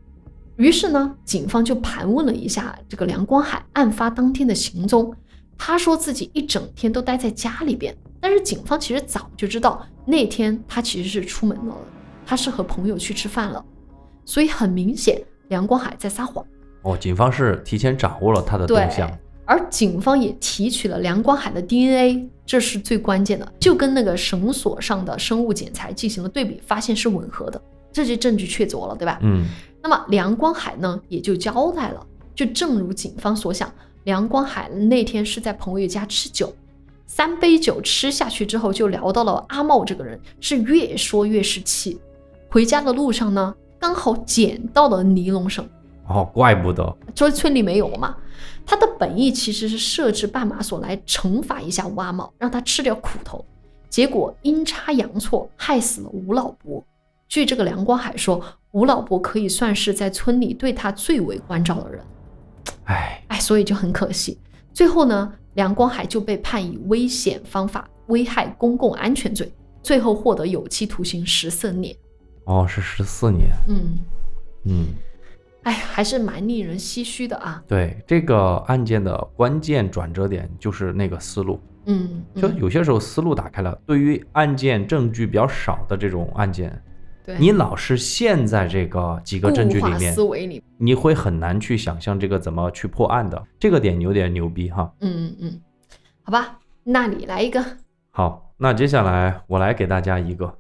[0.57, 5.15] 于是呢，警方就盘问了一下这个梁光海案发当天的行踪，
[5.57, 11.75] 他说自己一整天都待在家里边，但是警方其实早就知道那天他其实是出门了，
[12.27, 13.65] 他是和朋友去吃饭了，
[14.31, 16.47] 所以很明显梁光海在撒谎。
[16.83, 19.11] 哦，警方是提前掌握了他的动向。，
[19.45, 29.19] 而警方也提取了梁光海的 DNA，这是最关键的，就跟那个绳索上的生物检材进行了对比，发现是吻合的，这些证据确凿了，对吧？
[29.21, 29.47] 嗯
[29.83, 33.69] 那么梁光海呢，也就交代了，就正如警方所想，
[34.05, 36.55] 梁光海那天是在朋友家吃酒，
[37.05, 42.01] 三杯酒吃下去之后，就聊到了阿茂这个人，是越说越是气。
[42.49, 45.67] 回家的路上呢，刚好捡到了尼龙绳，
[46.07, 48.15] 哦，怪不得，所以村里没有嘛。
[48.67, 53.45] 他的本意其实是设置绊马索来惩罚一下吴阿茂，让他吃点苦头。
[53.89, 56.85] 结果阴差阳错，害死了吴老伯。
[57.27, 58.41] 据这个梁光海说，
[58.73, 62.05] 吴老伯可以算是在村里对他最为关照的人。
[62.85, 64.39] 哎，哎，所以就很可惜。
[64.73, 71.97] 最后呢，梁光海就被判以危险方法危害公共安全罪，最后获得有期徒刑十四年。
[72.45, 73.99] 哦，是十四年，嗯，
[74.65, 74.87] 嗯，
[75.63, 77.63] 哎，还是蛮令人唏嘘的啊。
[77.69, 86.83] 对，这个案件的关键转折点就是那个思路，嗯，就嗯有些时候思路打开了，对于案件证据比较少的这种案件，
[87.25, 94.93] 对你老是陷在这个几个证据里面思，维里，你会很难去想象这个怎么去破案的，这个点有点牛逼哈。
[95.01, 95.61] 嗯嗯嗯，
[96.23, 97.65] 好吧，那你来一个。
[98.11, 100.53] 好，那接下来我来给大家一个。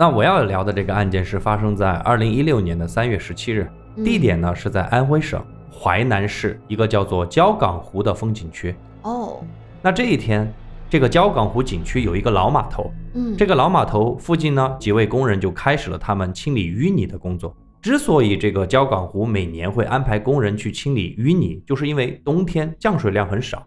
[0.00, 8.72] 那我要聊的这个案件是发生在二零一六年的三月十七日，嗯地点呢是在安徽省淮南市一个叫做焦港湖的风景区。
[9.02, 9.42] 哦，
[9.82, 10.48] 那这一天，
[10.88, 17.52] 这个焦港湖景区有一个老码头，嗯，这个老码头附近呢，几位工人就开始了他们清理淤泥的工作。
[17.82, 23.66] 之所以这个焦港湖每年会安排工人去清理淤泥，就是因为冬天降水量很少，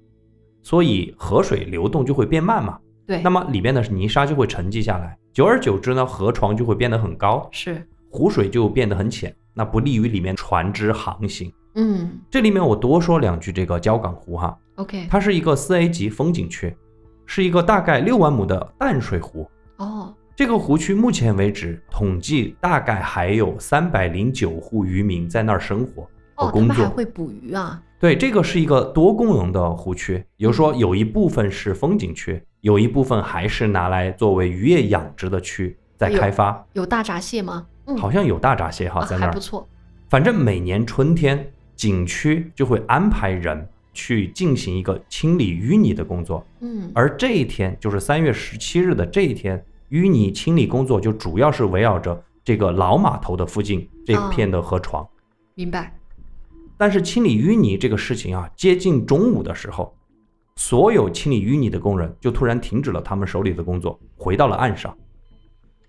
[0.64, 2.78] 所以河水流动就会变慢嘛。
[3.06, 11.52] 对，那么里面的泥沙就会沉积下来，久而久之呢，河床就会变得很高，是，湖水就变得很浅，那不利于里面船只航行。
[11.76, 16.76] 嗯这里面我多说两句这个焦港湖哈，，OK，它是一个四 A 级风景区，
[17.26, 19.50] 是一个大概六万亩的淡水湖。
[19.78, 26.04] 哦，这个湖区目前为止统计大概还有三百零九户渔民在那儿生活
[26.36, 26.76] 和哦，他工作。
[26.76, 27.82] 们还会捕鱼啊？
[28.02, 36.66] 对，这个是一个多功能的湖区，比如说有一部分是风景区，有一部分还是拿来作为渔业养殖的区在开发。
[36.74, 37.68] 有大闸蟹吗？
[37.86, 39.40] 嗯，好像有大闸蟹哈啊在那儿还不。
[39.40, 39.70] 错。
[40.10, 46.44] 反正每年春天，景区就会安排人去进行一个清理淤泥的工作。
[46.62, 55.08] 嗯，而这一天就是三月十七日的这一天，淤泥清理工作就主要是围绕着这个老码头的附近这片的河床。
[55.54, 55.96] 明白。
[56.82, 59.96] 但是清理淤泥这个事情啊，接近中午的时候，
[60.56, 64.98] 所有清理淤泥的工人就突然停止了他们手里的工作，回到了岸上，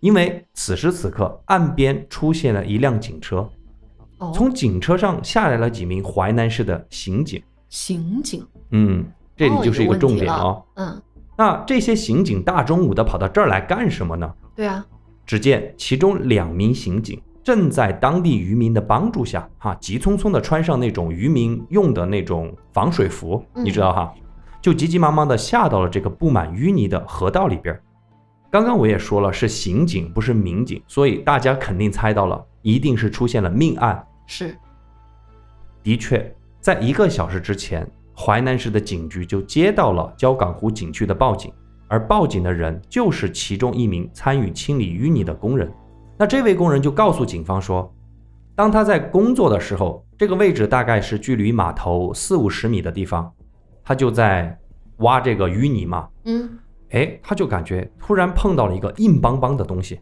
[0.01, 3.49] 因为此时此刻岸边出现了一辆警车，
[4.19, 7.43] 哦，从警车上下来了几名淮南市的刑警。
[7.71, 9.03] 刑警，嗯，
[9.35, 10.63] 这里哦就是一个重点哦。
[10.75, 11.03] 嗯，
[11.39, 14.31] 那这些刑警大中午的跑到这儿来干什么呢？
[14.55, 14.85] 对啊，
[15.25, 24.15] 只见其中两名刑警正在当地渔民的帮助下，哈，急匆匆地穿上那种渔民用的那种防水服，嗯你知道哈，
[24.61, 27.79] 就急急忙忙地下到了这个布满淤泥的河道里边。
[28.51, 34.07] 刚刚我也说了，是刑警不是民警，所以大家肯定猜到了，一定是出现了命案。
[34.27, 34.57] 是，
[35.83, 41.51] 的确，在一个小时之前，淮南市的警局就接到了焦港湖景区的报警，
[41.89, 45.73] 而报警的人就是其中一名参与清理淤泥的工人。
[46.17, 47.93] 那这位工人就告诉警方说，
[48.55, 53.33] 当他在工作的时候，这个位置大概是距离码头四五十米的地方，
[53.83, 54.57] 他就在
[54.99, 56.09] 挖这个淤泥嘛。
[56.25, 56.49] 嗯，
[56.91, 60.01] 哎，他就感觉突然碰到了一个硬邦邦的东西。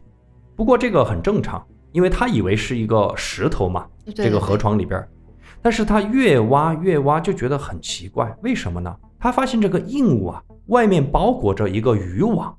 [0.55, 5.03] 不过这个很正常，因为他以为是一个石头嘛，这个河，床里边。
[5.63, 8.95] 但是他越挖越挖，就觉得很奇怪，为什么呢？
[9.19, 12.55] 他发现这个硬物啊，外面包裹着一个渔网，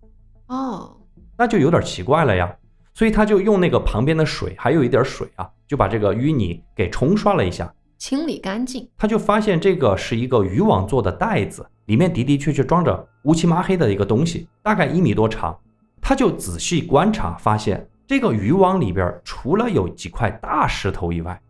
[0.47, 0.97] 哦，
[1.37, 2.53] 那就有点奇怪了呀。
[2.95, 7.73] 所以他就用那个旁边的水，还有一点水啊，就把这个淤泥给冲刷了一下。
[7.99, 8.89] 清理干净。
[8.99, 15.57] 他就发现这个是一个渔网做的袋子，里面的的确确装着乌漆麻黑的一个东西，大概一米多长。
[16.01, 21.41] 他就仔细观察，发现这个渔网里边除了有几块大石头以外，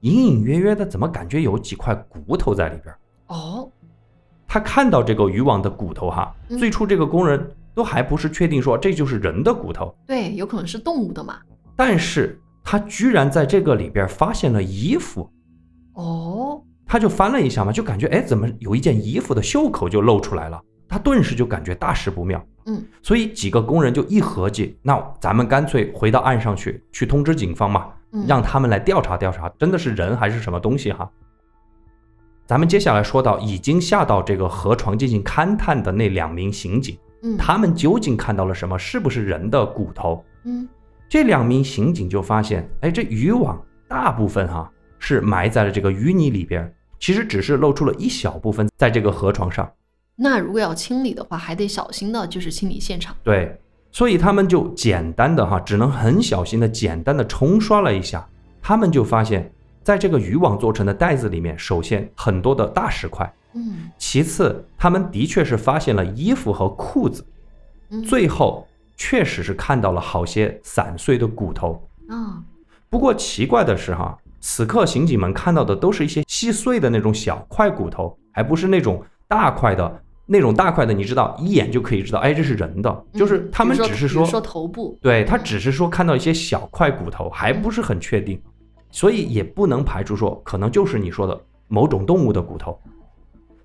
[0.00, 2.94] 隐隐约约的怎么感觉有几块骨头在里边？
[3.26, 3.70] 哦，
[4.46, 11.38] 他看到这个渔网的骨头哈，嗯最初这个工人都还不是确定说这就是人的骨头，对，有可能是动物的嘛。
[11.76, 15.30] 但是他居然在这个里边发现了衣服。
[15.92, 20.60] 哦，他就翻了一下嘛，就感觉哎，怎么有一件衣服的袖口就露出来了？
[20.88, 22.44] 他顿时就感觉大事不妙。
[22.66, 31.08] 嗯，所以几个工人就一合计，那咱们干脆回到岸上去，去通知警方嘛，嗯让他们来调查调查，真的是人还是什么东西哈。
[32.44, 36.98] 咱们接下来说到已经下到这个河床进行勘探的那两名刑警，
[37.34, 38.78] 嗯，他们究竟看到了什么？
[38.78, 40.24] 是不是人的骨头？
[40.44, 40.68] 嗯
[41.08, 49.66] 这两名刑警就发现，哎，这渔网大部分哈、是埋在了这个淤泥里边，其实只是露出了一小部分在这个河床上。
[50.14, 53.16] 那如果要清理的话，还得小心的，就是清理现场。
[53.22, 53.58] 对，
[53.90, 58.28] 所以他们就简单的哈，只能很小心的简单的冲刷了一下，
[58.60, 59.50] 他们就发现，
[59.82, 67.24] 在这个渔网做成的袋子里面，首先很多的大石块，嗯其次他们的确是发现了衣服和裤子，
[67.90, 68.66] 嗯，最后
[68.96, 71.82] 确实是看到了好些散碎的骨头。
[72.08, 72.42] 啊，
[72.88, 80.02] 不过奇怪的是哈，此刻刑警们看到的都是一些细碎的那种小块骨头，还不是那种大块的。
[80.30, 83.04] 那种大块的，你知道，一眼就可以知道，哎，这是人的。
[83.14, 88.38] 就是嗯他们只是说说头部，对他只是说看到一些小块骨头，还不是很确定，
[88.90, 92.78] 所以也不能排除说可能就是你说的某种动物的骨头。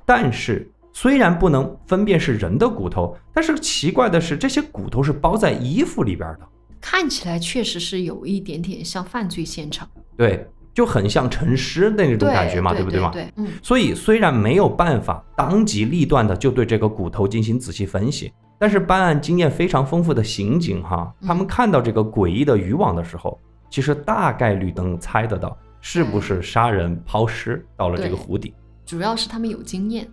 [0.05, 6.47] 但是虽然不能分辨是人的骨头，但是奇怪的是，这些骨头是包在衣服里边的，
[6.79, 9.89] 看起来确实是有一点点像犯罪现场。
[10.15, 13.09] 对，就很像沉尸的那种感觉嘛，对不对嘛？
[13.11, 13.47] 对，嗯。
[13.61, 21.27] 所以虽然没有办法当机立断的就对这个骨头进行仔细分析，但是办案经验非常丰富的刑警哈，嗯。
[21.27, 23.39] 他们看到这个诡异的渔网的时候，
[23.69, 28.53] 其实大概率能猜得到是不是杀人抛尸到了这个湖底，
[28.85, 30.07] 主要是他们有经验。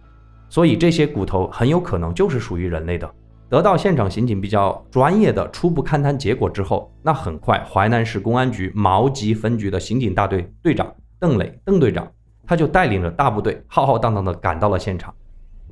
[0.49, 3.09] 所以这些骨头很有可能就是属于人类的。
[3.49, 12.09] 得到现场刑警比较专业的初步勘探结果之后，那很快淮南市公安局毛集分局的刑警大队队长邓磊邓队长，
[12.47, 15.13] 他就带领着大部队浩浩荡荡地赶到了现场，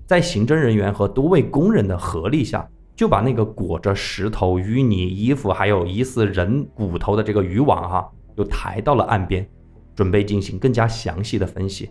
[0.06, 9.48] 在刑侦人员和多位工人的合力下，就把那个裹着石头、淤泥、衣服还有疑似人骨头的这个渔网哈、又抬到了岸边，
[9.94, 11.90] 准备进行更加详细的分析。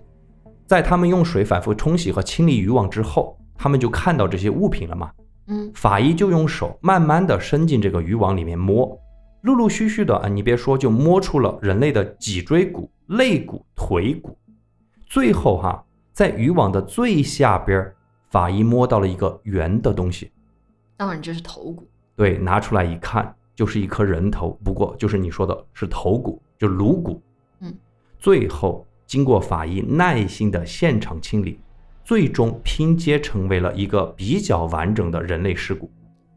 [0.68, 5.12] 在他们用水反复冲洗和清理渔网之后，他们就看到这些物品了嘛。
[5.48, 9.00] 嗯法医就用手慢慢的伸进这个渔网里面摸，
[9.44, 14.38] 陆陆续续的啊，你别说，就摸出了人类的脊椎骨、肋骨、腿骨。
[15.06, 17.96] 最后哈，在渔网的最下边儿，
[18.30, 20.30] 法医摸到了一个圆的东西，
[20.98, 21.88] 当然这是头骨。
[22.18, 27.22] 对，拿出来一看，就是一颗人头，不过就是你说的是头骨，就颅骨。
[27.62, 27.74] 嗯，
[28.20, 31.60] 最后经过法医耐心的现场清理，
[32.04, 35.90] 最终拼接成为了一个比较完整的人类尸骨。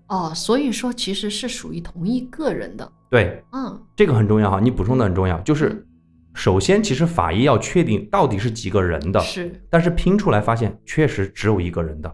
[0.07, 2.93] 哦，所以说其实是属于同一个人的。
[3.11, 5.85] 对，嗯这个很重要哈，你补充的很重要，就是
[6.33, 12.13] 首先其实法医要确定到底是几个人的，是，但是拼出来发现确实只有一个人的。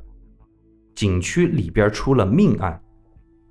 [0.95, 2.81] 景区里边出了命案，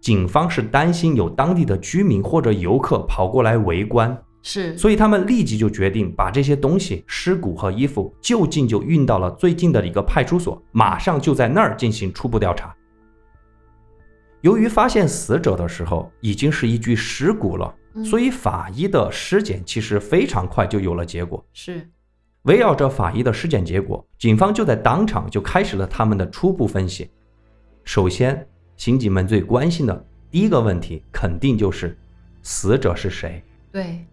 [0.01, 4.15] 警方是担心有当地的居民或者游客跑过来围观，
[4.47, 12.73] 是，所以他们立即就决定把这些东西、尸骨和衣服就近就运到了最近的一个派出所，马上就在那儿进行初步调查。
[14.41, 21.43] 由于发现死者的时候已经是一具尸骨了，嗯所以法医的尸检其实非常快就有了结果。
[21.51, 21.89] 是，
[22.43, 27.09] 围绕着法医的尸检结果，警方就在当场就开始了他们的初步分析。
[27.83, 31.97] 首先，刑警们最关心的第一个问题，肯定就是
[32.43, 33.43] 死者是谁。
[33.71, 34.05] 对，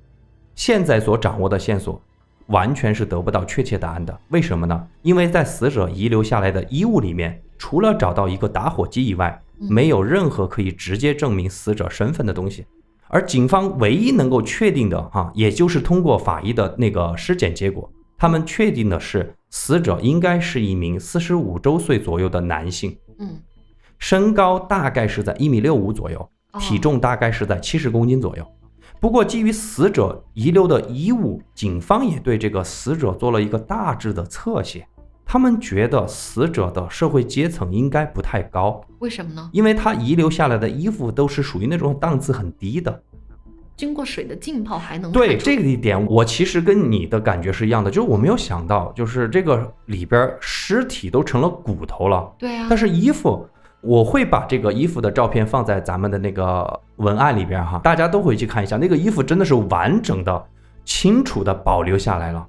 [0.55, 2.01] 现在所掌握的线索，
[2.47, 4.19] 完全是得不到确切答案的。
[4.29, 4.87] 为什么呢？
[5.03, 12.67] 因为在死者遗留下来的衣物里面，除了找到一个打火机以外，嗯没有任何可以直接证明死者身份的东西。
[13.09, 23.39] 而警方唯一能够确定的哈，也就是通过法医的那个尸检结果，他们确定的是死者应该是一名四十五周岁左右的男性，嗯，
[23.99, 28.47] 身高大概是在一米六五左右，哦体重大概是在七十公斤左右。
[29.03, 34.87] 不过，基于死者遗留的衣物，警方也对这个死者做了一个大致的侧写。
[35.27, 39.51] 他们觉得死者的社会阶层应该不太高，为什么呢？
[39.53, 43.03] 因为他遗留下来的衣服都是属于那种档次很低的。
[43.77, 53.45] 经过水的浸泡还能对这个一点，我其实跟你的感觉是一样的，就是我没有想到，就是这个里边尸体都成了骨头了，对啊，但是衣服，
[53.83, 60.45] 我会把这个衣服的照片放在咱们的那个文案里边哈，大家都回去看一下，那个衣服真的是完整的、
[60.85, 62.47] 清楚的保留下来了。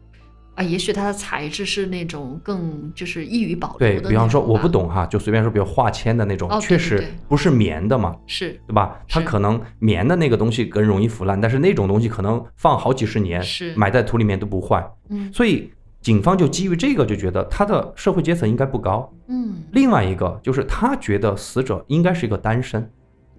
[0.56, 9.00] 啊，也许它的材质是那种更就是易于保留对的比方说，我不懂哈，就随便说，比如化纤的那种，确实不是棉的嘛，是对吧？
[9.10, 14.88] 它可能棉的那个东西更容易腐烂，但是那种东西可能放好几十年，是埋在土里面都不坏。
[15.10, 15.72] 嗯所以
[16.04, 19.10] 警方就基于这个就觉得他的社会阶层应该不高。
[19.28, 22.88] 嗯，另外一个就是他觉得死者应该是一个单身，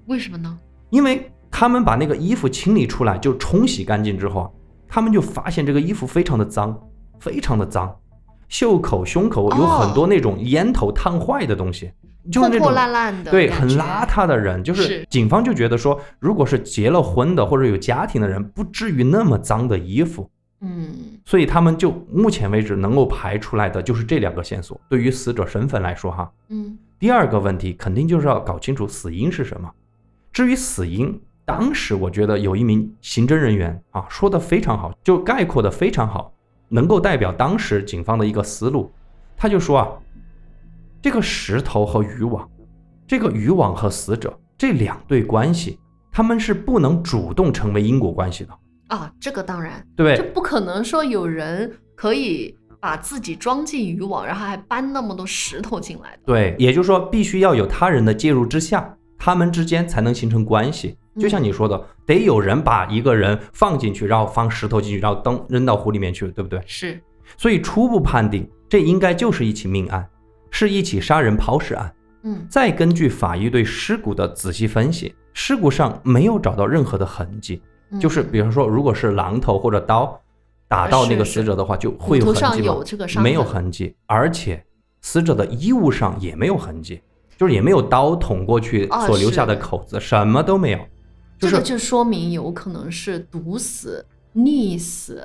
[0.06, 0.58] 为什么呢？
[0.88, 4.50] 因为他们把那个衣服清理出来就冲洗干净之后啊，
[4.88, 6.74] 他们就发现这个衣服非常的脏，
[7.20, 7.94] 非常的脏，
[8.48, 11.92] 袖口、胸口有很多那种烟头烫坏的东西，
[12.32, 14.08] 就是那种破破烂烂的，对，很邋。
[14.08, 20.30] 遢的人，就是是警方就觉得说，如果是结了婚的或者有家庭的人，不至于那么脏的衣服，
[20.64, 24.80] 嗯所以他们就目前为止能够排出来的就是这两个线索。
[24.88, 29.70] 对于死者身份来说，哈，嗯第二个问题肯定就是要搞清楚死因是什么。
[30.32, 36.32] 至于死因，当时我觉得有一名刑侦人员啊说的非常好，就概括的非常好，
[36.68, 38.90] 能够代表当时警方的一个思路。
[39.36, 39.88] 他就说啊，
[41.02, 42.48] 这个石头和渔网，
[43.06, 45.78] 这个渔网和死者这两对关系，
[46.10, 48.50] 他们是不能主动成为因果关系的，
[48.94, 50.16] 啊，这个当然，对不对？
[50.16, 56.18] 这不可能说有人可以把自己装进渔网，然后还搬那么多石头进来的。
[56.26, 60.96] 对，也就是说，必须要有他人的介入之下，他们之间才能形成关系。
[61.18, 66.60] 就像你说的，得有人把一个人放进去，然后放石头进去，然后扔扔到湖里面去，对不对？
[66.66, 67.00] 是，
[67.36, 70.06] 所以初步判定，这应该就是一起命案，
[70.50, 71.92] 是一起杀人抛尸案。
[72.26, 77.68] 嗯再根据法医对尸骨的仔细分析，尸骨上没有找到任何的痕迹，嗯
[78.00, 80.20] 就是比方说，如果是榔头或者刀
[80.66, 82.74] 打到那个死者的话，就会有痕迹吗
[83.22, 84.64] 没有痕痕迹，而且
[85.00, 87.00] 死者的衣物上也没有痕迹，
[87.36, 90.78] 就是也没有刀捅过去啊所留下的口子，什么都没有。
[91.38, 94.04] 这个就说明有可能是毒死、
[94.34, 95.22] 溺死，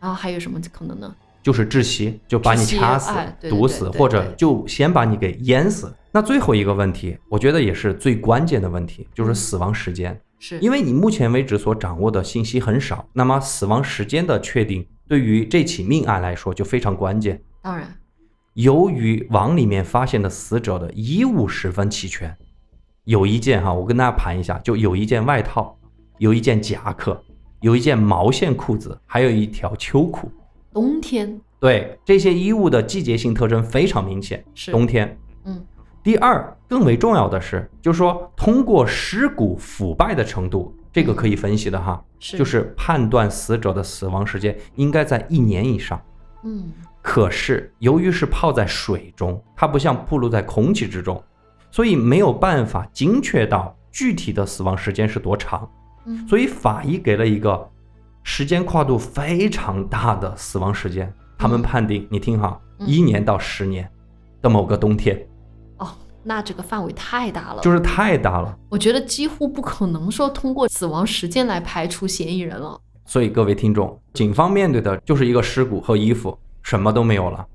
[0.00, 1.14] 然后还有什么可能呢？
[1.42, 3.12] 就是窒息，就把你掐死、
[3.50, 5.92] 毒死，或者就先把你给淹死。
[6.10, 10.18] 那最后一个问题，我觉得也是最关键的问题，就是嗯死亡时间。
[10.46, 17.42] 是因为你目前为止所掌握的信息很少，那么死亡时间的确定对于这起命案来说就非常关键。
[17.62, 17.96] 当然，
[18.52, 22.36] 由于网里面发现的死者的衣物十分齐全，
[23.04, 25.78] 有一件哈，我跟大家盘一下，就有一件外套，
[26.18, 27.18] 有一件夹克，
[27.62, 30.30] 有一件毛线裤子，还有一条秋裤。
[30.74, 35.16] 冬天对这些衣物的季节性特征非常明显，是冬天。
[36.04, 46.00] 嗯第二，更为重要的是，就是说通过尸骨腐败的程度，这个可以分析的哈，是就是判断死者的死亡时间应该在一年以上。
[46.42, 51.22] 嗯可是由于是泡在水中，它不像暴露在空气之中，
[51.70, 55.68] 所以没有办法精确到具体的死亡时间是多长。
[56.06, 57.70] 嗯，所以法医给了一个
[58.22, 63.90] 时间跨度非常大的死亡时间，他们嗯判定，你听哈，嗯一年到十年
[64.40, 65.24] 的某个冬天，哦，
[66.24, 68.58] 那这个范围太大了，就是太大了。
[68.68, 72.80] 我觉得几乎不可能说通过死亡时间来排除嫌疑人了。
[73.06, 77.46] 所以各位听众，警方面对的就是一个尸骨和衣服，什么都没有了。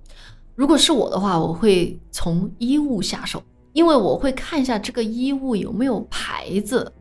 [0.56, 3.42] 如果是我的话，我会从衣物下手，
[3.74, 6.92] 因为我会看一下这个衣物有没有牌子，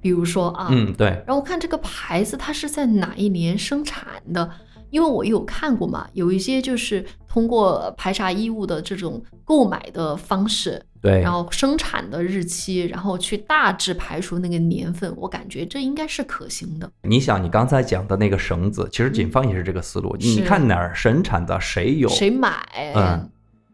[0.00, 4.48] 比如说啊，嗯，对，然后看这个牌子它是在哪一年生产的，
[4.90, 16.90] 因为我有看过嘛，有一些就是通过排查衣物的这种购买的方式，对然，后生产的日期，然后去大致排除那个年份，我感觉这应该是可行的。
[17.02, 20.16] 你想，你刚才讲的那个绳子，其实警方也是这个思路。
[20.18, 22.08] 你看哪儿生产的，谁有？
[22.08, 22.92] 谁买？
[22.94, 23.30] 嗯，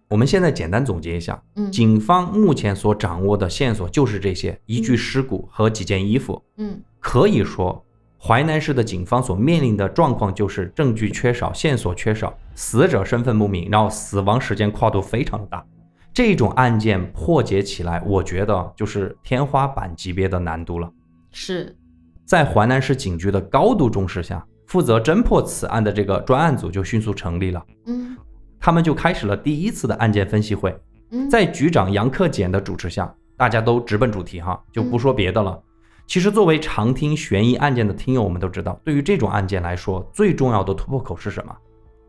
[0.09, 6.43] 我们现在简单总结一下，嗯警方目前所掌握的线索就是这些：一具尸骨和几件衣服。
[6.59, 7.86] 嗯可以说，
[8.19, 15.65] 淮南市的警方所面临的状况就是证据缺少、线索缺少、死者身份不明，然后死亡时间跨度非常的大。
[16.13, 20.91] 这种案件破解起来，我觉得就是天花板级别的难度了。
[21.31, 21.77] 是
[22.25, 27.63] 在淮南市警局的高度重视下，负责侦破此案的这个专案组就迅速成立了。
[27.85, 28.17] 嗯
[28.59, 30.75] 他们就开始了第一次的案件分析会，
[31.11, 35.63] 嗯，在局长杨克俭的主持下，大家都直奔主题哈，就不说别的了。
[36.07, 41.57] 其实，作为常听悬疑案件的听友，我们都知道，对于这种案件来说，最重要的突破口是什么？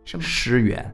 [0.05, 0.23] 什么？
[0.23, 0.93] 尸源，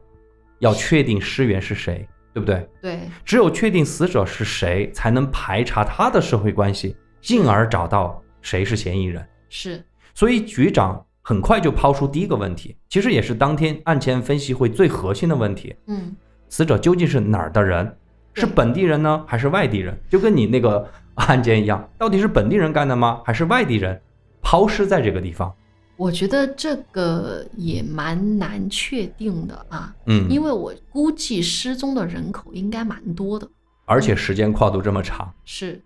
[0.58, 2.68] 要确定尸源是谁，对不对？
[2.80, 9.24] 对，只有确定死者是谁，才能排查他的社会关系，进而找到谁是嫌疑人。
[9.50, 9.84] 是
[10.14, 16.16] 所以局长很快就抛出第一个问题，其实也是当天案前分析会最核心的问题：嗯
[16.48, 17.96] 死者究竟是哪儿的人？
[18.32, 19.96] 是本地人呢，还是外地人？
[20.08, 20.90] 就跟你那个
[21.26, 23.20] 案件一样，到底是本地人干的吗？
[23.24, 24.00] 还是外地人？
[24.42, 25.52] 抛尸在这个地方？
[25.96, 33.48] 我觉得这个也蛮难确定的啊，嗯，因为我估计失踪的人口应该蛮多的。
[33.86, 35.80] 而且时间跨度这么长，是。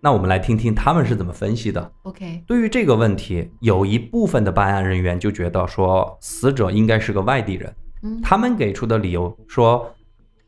[0.00, 1.92] 那我们来听听他们是怎么分析的。
[2.04, 9.92] OK，对于这个问题，有一部分的办案人员就觉得说，死者应该是个外地人，嗯，他们给出的理由说，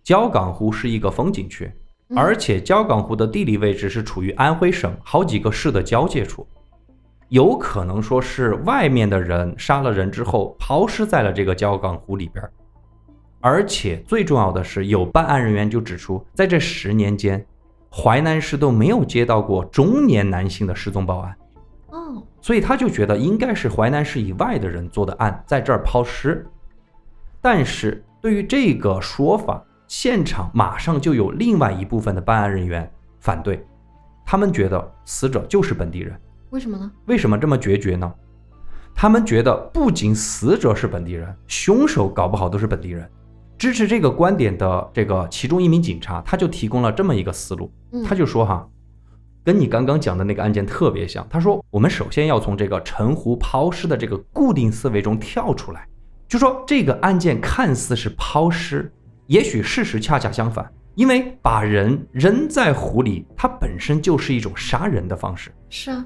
[0.02, 1.72] 焦港湖是一个风景区，嗯
[2.16, 6.46] 而且焦港湖的地理位置是处于安徽省好几个市的交界处，
[7.28, 12.42] 有可能说是外面的人杀了人之后抛尸在了这个焦港湖里边。
[13.40, 17.44] 而且最重要的是，有办案人员就指出，在这十年间，
[17.90, 21.36] 淮南市都没有接到过中年男性的失踪报案。
[21.90, 26.44] 哦，所以他就觉得应该是淮南市以外的人做的案，在这儿抛尸。
[27.40, 33.66] 但是对于这个说法，现场马上就有另外一部分的办案人员反对，
[34.24, 36.14] 他们觉得死者就是本地人。
[36.50, 36.90] 为什么呢？
[37.06, 38.12] 为什么这么决绝呢？
[38.94, 43.08] 他们觉得不仅死者是本地人，凶手搞不好都是本地人。
[43.56, 48.68] 支持这个观点的这个其中一名警察，他就提供了这么一个思路，嗯，他就说哈，
[49.42, 51.26] 跟你刚刚讲的那个案件特别像。
[51.30, 55.88] 他说，我们首先要从这个陈湖抛尸的这个固定思维中跳出来，
[56.28, 58.92] 就说这个案件看似是抛尸，
[59.28, 66.04] 也许事实恰恰相反，因为把人扔在湖里，它本身就是一种杀人的方式，是啊，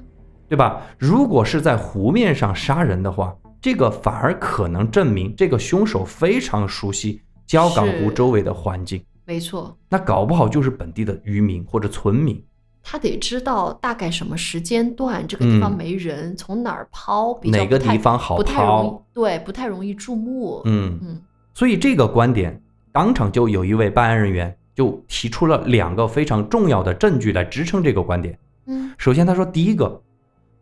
[0.49, 0.81] 对吧？
[0.97, 12.43] 如果是在湖面上杀人的话，这个反而可能证明这个凶手非常熟悉焦港湖周围的环境，没错，那搞不好就是本地的渔民或者村民。
[12.85, 20.61] 他得知道大概什么时间段这个地方嗯没人，从哪儿抛比较哪个地方好不太容易抛，对，不太容易注目。
[20.65, 21.21] 嗯，嗯。
[21.53, 22.61] 所以这个观点，
[22.93, 28.37] 当场就有一位办案人员就提出了两个非常重要的证据来支撑这个观点。
[28.67, 30.01] 嗯首先，他说，第一个，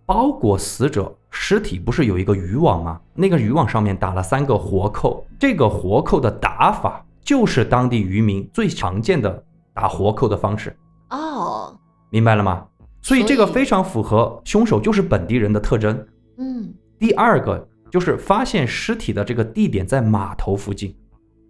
[0.06, 3.00] 包裹死者尸体不是有一个渔网吗？
[3.14, 10.76] 那个渔网上面打了三个活扣，这个活扣的打法就是当地渔民最常见的打活扣的方式，
[11.10, 11.78] 哦，
[12.10, 12.66] 明白了吗？
[13.02, 16.08] 所以这个非常符合凶手就是本地人的特征。
[16.38, 20.96] 嗯第二个就是发现尸体的这个地点在码头附近，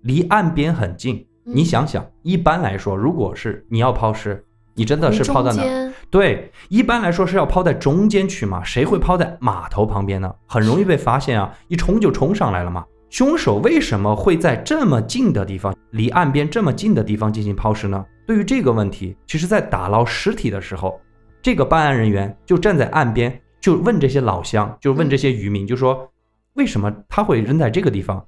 [0.02, 1.26] 离岸边很近。
[1.46, 4.46] 嗯你想想，一般来说，如果是你要抛尸，
[4.76, 10.32] 你真的是抛在哪对，一般来说是要抛在中间去嘛，谁会抛在码头旁边呢？
[10.46, 12.86] 很容易被发现啊，一冲就冲上来了嘛。
[13.10, 18.06] 凶手为什么会在这么近的地方，离岸边这么近的地方进行抛尸呢？
[18.28, 21.02] 对于这个问题，其实在打捞尸体的时候，
[21.42, 26.08] 这个办案人员就站在岸边，就问这些老乡，就问这些渔民，就说
[26.54, 28.24] 为什么他会扔在这个地方？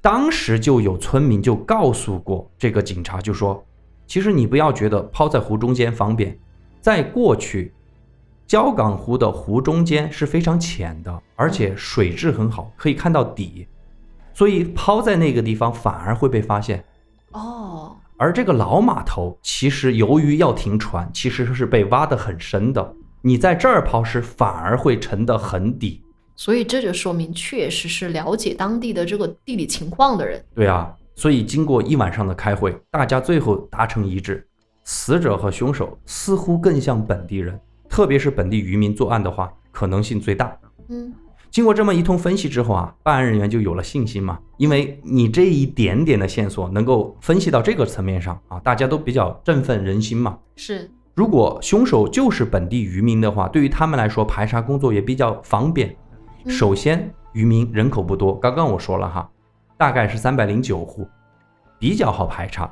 [0.00, 3.64] 当时就有村民就告诉过这个警察，就说
[4.06, 6.38] 其实你不要觉得抛在湖中间方便，
[6.80, 7.72] 在过去，
[8.46, 13.66] 焦港湖的湖中间是非常浅的，而且水质很好，可以看到底，
[14.34, 16.84] 所以抛在那个地方反而会被发现。
[17.32, 26.02] 哦，而这个老码头其实由于要停船，其实是被挖得很深的，你在这儿抛尸反而会沉得很底。
[26.36, 30.44] 所以这就说明确实是了解当地的这个地理情况的人。
[30.54, 34.46] 对啊，所以经过一晚上的开会，大家最后达成一致，
[34.84, 37.58] 死者和凶手似乎更像本地人，
[37.88, 40.56] 特别是本地渔民作案的话，可能性最大。
[40.88, 41.12] 嗯
[41.50, 50.36] 经过这么一通分析之后啊，办案人员就有了信心嘛，因为你这一点点的线索能够分析到这个层面上啊，大家都比较振奋人心嘛。
[50.56, 55.96] 是，如果凶手就是本地渔民的话，对于他们来说排查工作也比较方便。
[56.44, 59.30] 嗯首先，渔民人口不多，刚刚我说了哈，
[59.78, 61.08] 大概是三百零九户，
[61.78, 62.70] 比较好排查。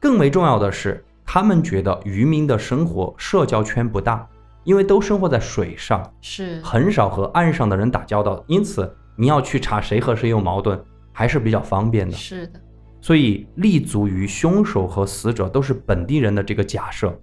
[0.00, 4.28] 更为重要的是，他们觉得渔民的生活社交圈不大，
[4.64, 12.16] 因为都生活在水上，是，很少和岸上的人打交道，因此你要去查谁和谁有矛盾，还是比较方便的。
[12.16, 12.60] 是的，
[13.00, 17.16] 所以立足于凶手和死者都是本地人的这个假设，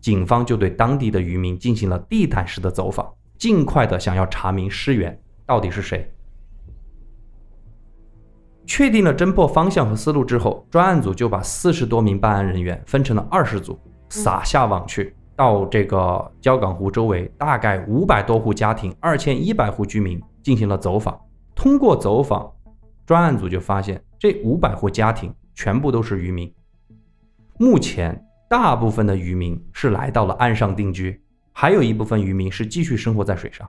[0.00, 3.08] 警方就对当地的渔民进行了地毯式的走访，
[3.38, 5.16] 尽快的想要查明尸源
[5.48, 6.08] 到底是谁。
[8.66, 13.80] 确定了侦破方向和思路之后，专案组就把四十多名办案人员分成了二十组，
[14.10, 21.18] 撒下网去，到这个焦港湖周围大概五百多户家庭、二千一百户居民进行了走访。
[21.54, 22.52] 通过走访，
[23.06, 26.52] 专案组就发现这五百户家庭全部都是渔民。
[27.58, 31.18] 目前，大部分的渔民是来到了岸上定居，
[31.52, 33.66] 还有一部分渔民是继续生活在水上。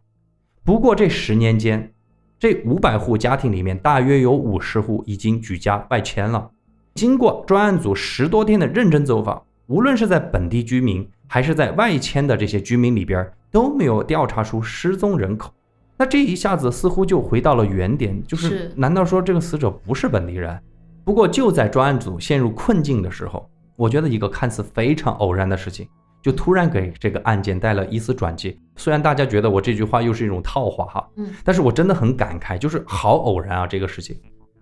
[0.63, 1.91] 不过这十年间，
[2.37, 6.51] 这五百户家庭里面，大约有五十户已经举家外迁了。
[6.95, 15.51] 经过专案组十多天的认真走访，无论是在本地居民还是在外迁的这些居民里边，都没有调查出失踪人口。
[15.97, 20.57] 那这一下子似乎就回到了原点，就是是难道说这个死者不是本地人？
[21.03, 25.87] 不过就在专案组陷入困境的时候，我觉得一个看似非常偶然的事情，
[26.21, 28.59] 就突然给这个案件带了一丝转机。
[28.75, 34.15] 虽然大家觉得我这句话又是一种套话哈，嗯但是我真的很感慨，就是好偶然啊这个事情。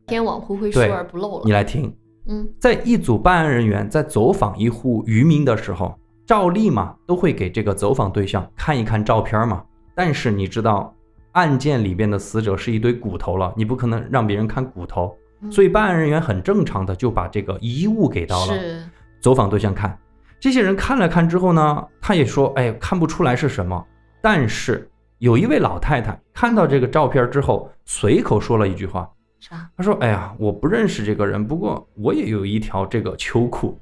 [0.07, 1.43] 天网恢恢，疏而不漏了。
[1.45, 1.93] 你来听，
[2.27, 9.63] 嗯在一组办案人员在走访一户渔民的时候，照例嘛都会给这个走访对象看一看照片嘛。
[9.93, 10.93] 但是你知道，
[11.33, 18.83] 案件里边的死者是一堆骨头了，你不可能让别人看骨头，嗯所以办案人员很正常的就把这个遗物给到了是，
[19.19, 19.97] 走访对象看。
[20.39, 23.85] 这些人看了看之后呢，他也说，哎，看不出来是什么。
[24.21, 29.09] 但是有一位老太太看到这个照片之后，随口说了一句话，
[29.39, 29.69] 啥？
[29.75, 33.79] 他说：“哎呀，我不认识这个人，不过我也有一条这个秋裤。”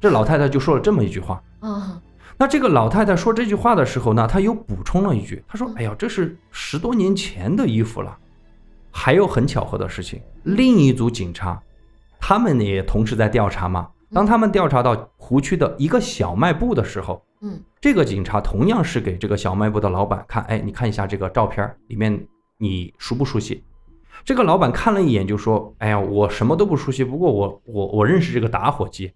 [0.00, 1.42] 这老太太就说了这么一句话。
[1.60, 2.00] 啊，
[2.36, 8.16] 那这个老太太说这句话的时候呢，她又补充了一句，她说：“哎呀，这是十多年前的衣服了。”
[8.90, 11.60] 还有很巧合的事情，另一组警察，
[12.20, 13.88] 他们也同时在调查嘛。
[14.14, 23.64] 当他们调查到湖区的一个小卖部的时候，嗯这个警察同样是给这个小卖部的老板看，哎，你看一下这个照片里面，你熟不熟悉？
[24.24, 29.12] 这个老板看了一眼就说，哎呀，我什么都不熟悉，不过我我我认识这个打火机，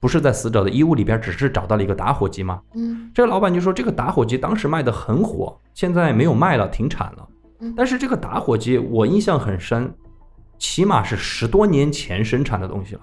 [0.00, 2.60] 不是在死者的衣物里边只是找到了一个打火机吗？
[2.74, 7.28] 嗯这个老板就说，这个打火机当时卖的很火，现在没有卖了，停产了
[7.60, 7.72] 嗯。
[7.76, 9.94] 但是这个打火机我印象很深，
[10.58, 13.00] 起码是十多年前生产的东西了。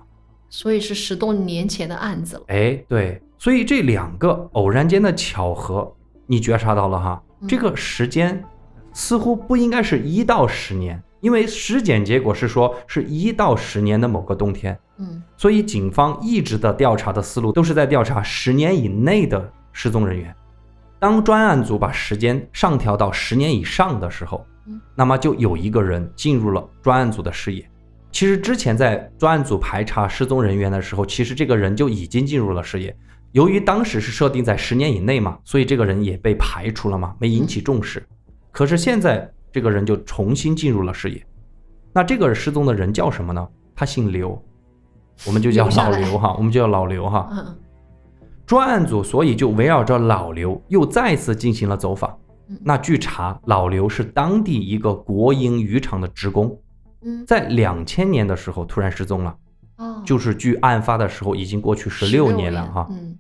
[0.50, 2.44] 所以是十多年前的案子了。
[2.48, 5.94] 哎，对，所以这两个偶然间的巧合，
[6.26, 7.22] 你觉察到了哈？
[7.42, 8.44] 嗯这个时间
[8.94, 20.34] 似乎不应该是一到十年，因为尸检结果是说是一到十年的某个冬天，嗯所以警方一直的调查的思路都是在调查十年以内的失踪人员。
[21.00, 27.70] 当专案组把时间上调到十年以上的时候嗯，那么就有一个人进入了专案组的视野。
[28.12, 32.96] 其实之前在专案组排查失踪人员的时候，其实这个人就已经进入了视野。
[33.34, 38.04] 由于当时是设定在十年以内嘛，所以这个人也被排除了嘛，没引起重视。
[38.52, 41.24] 可是现在这个人就重新进入了视野。
[41.94, 43.48] 那这个失踪的人叫什么呢？
[43.76, 44.42] 他姓刘，
[45.26, 47.30] 我们就叫老刘哈，我们就叫老刘哈。
[47.32, 47.56] 嗯
[48.48, 52.58] 专案组所以就围绕着老刘又再次进行了走访嗯。
[52.64, 56.58] 那据查，老刘是当地一个国营渔场的职工，
[57.02, 59.38] 嗯，在两千年的时候突然失踪了，
[59.78, 62.88] 哦，就是距案发的时候已经过去十六年了哈。
[62.90, 63.18] 嗯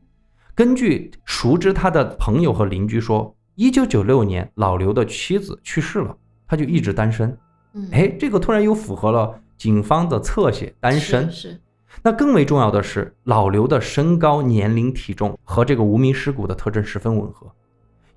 [0.56, 6.18] 根据熟知他的朋友和邻居说，一九九六年老刘的妻子去世了，
[6.48, 7.38] 他就一直单身。
[7.74, 11.32] 嗯，哎，这个突然又符合了警方的侧写，单身。
[11.32, 11.62] 是是
[12.02, 17.52] 那更为重要的是，老刘的身高、年龄、体重和这个无名尸骨的特征十分吻合。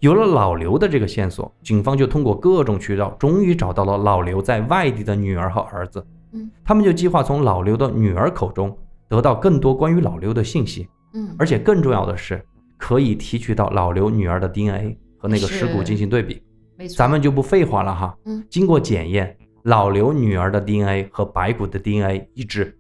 [0.00, 6.04] 有了老刘的这个线索，警方就通过各种渠道，终于找到了老刘在外地的女儿和儿子。
[6.32, 8.76] 嗯他们就计划从老刘的女儿口中
[9.08, 12.42] 得到更多关于老刘的信息，嗯，而且更重要的是，
[12.78, 16.40] 可以提取到老刘女儿的 DNA 和那个尸骨进行对比。
[16.78, 18.16] 没错，咱们就不废话了哈。
[18.24, 22.74] 嗯经过检验，老刘女儿的 DNA 和白骨的 DNA 一致。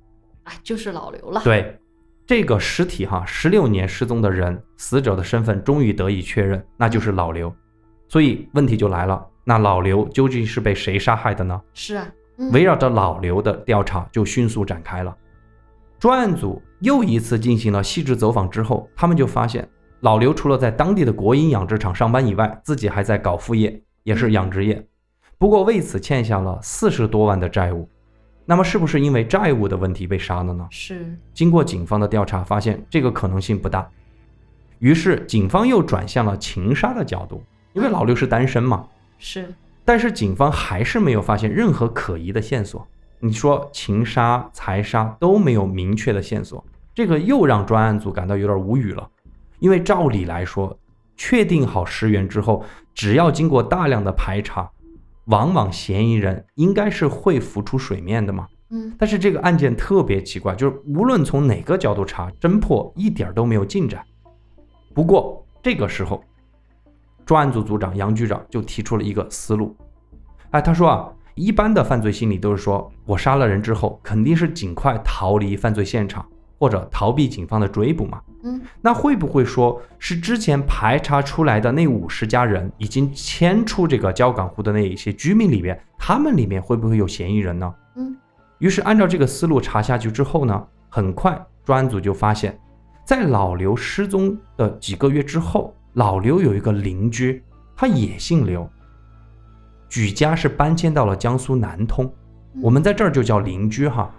[0.44, 1.42] 啊就是老刘了。
[1.44, 1.76] 对，
[2.30, 7.52] 这个尸体哈，十六年失踪的人，死者的身份终于得以确认，那就是老刘。
[8.06, 11.60] 所以问题就来了，那老刘究竟是被谁杀害的呢？
[11.74, 12.06] 是啊，
[12.38, 15.12] 嗯围绕着老刘的调查就迅速展开了。
[15.98, 19.68] 专案组又一次进行了细致走访之后，他们就发现
[19.98, 24.86] 老刘除了在当地的国营养殖场上班以外，自己还在搞副业，也是养殖业。
[25.36, 27.90] 不过为此欠下了四十多万的债务。
[28.44, 30.66] 那么是不是因为债务的问题被杀了呢？
[30.70, 33.88] 是经过警方的调查，发现这个可能性不大。
[34.80, 38.88] 于是警方又转向了情杀的角度，因为老六是单身嘛。
[39.18, 42.86] 是，但是警方还是没有发现任何可疑的线索。
[43.20, 46.64] 你说情杀、财杀都没有明确的线索，
[46.94, 49.06] 这个又让专案组感到有点无语了。
[49.58, 50.74] 因为照理来说，
[51.18, 52.64] 确定好尸源之后，
[52.94, 54.70] 只要经过大量的排查，
[55.30, 58.46] 往往嫌疑人应该是会浮出水面的嘛。
[58.72, 64.00] 嗯但是这个案件特别奇怪，就是无论从哪个角度查，侦破一点儿都没有进展。
[64.94, 66.22] 不过这个时候，
[67.26, 69.76] 专案组组长杨局长就提出了一个思路，
[70.50, 76.24] 哎，他说啊，一般的犯罪心理都是说我杀了人之后，肯定是尽快逃离犯罪现场，
[76.58, 78.20] 或者逃避警方的追捕嘛。
[78.42, 87.74] 嗯那会不会说是之前排查出来的那五十家人已经迁出这个交港湖的那一些居民里面，他们里面会不会有嫌疑人呢？
[87.96, 88.16] 嗯
[88.58, 92.58] 于是按照这个思路查下去之后呢，很快专案组就发现，
[93.04, 97.42] 在老刘失踪的几个月之后，老刘有一个邻居，
[97.74, 98.68] 他也姓刘，
[99.88, 102.04] 举家是搬迁到了江苏南通，
[102.54, 104.10] 嗯我们在这儿就叫邻居哈。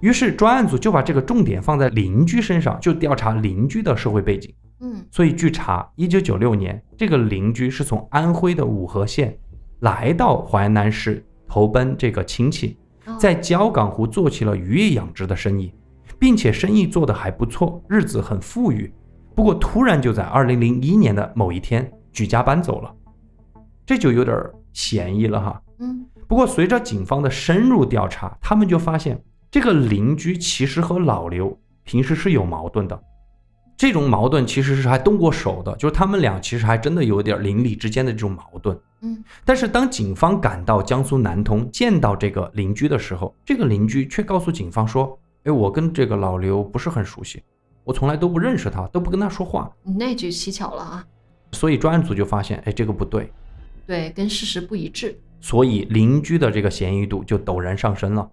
[0.00, 4.54] 于是专案组就把这个重点放在邻居身上，就调查邻居的社会背景。
[4.80, 9.38] 嗯所以据查，一九九六年，这个邻居是从安徽的五河县
[9.80, 12.76] 来到淮南市投奔这个亲戚，
[13.06, 15.72] 哦在焦港湖做起了渔业养殖的生意，
[16.18, 18.92] 并且生意做得还不错，日子很富裕。
[19.34, 22.94] 不过突然就在二零零一年的某一天举家搬走了，
[23.86, 24.36] 这就有点
[24.72, 25.62] 嫌疑了哈。
[25.78, 29.22] 嗯不过随着警方的深入调查，他们就发现
[29.56, 33.02] 这个邻居其实和老刘平时是有矛盾的。
[33.74, 38.78] 这种矛盾其实是还动过手的，就是他们俩其实还真的有点邻里之间的这种矛盾。
[39.00, 47.42] 嗯但是当警方赶到江苏南通见到这个邻居的时候，这个邻居却告诉警方说：“哎，我跟这个老刘不是很熟悉，
[47.82, 49.74] 我从来都不认识他，都不跟他说话。
[49.82, 51.02] 那就蹊跷了啊，”
[51.52, 53.32] 所以专案组就发现，哎，这个不对，
[53.86, 55.18] 对，跟事实不一致。
[55.40, 58.30] 所以邻居的这个嫌疑度就陡然上升了。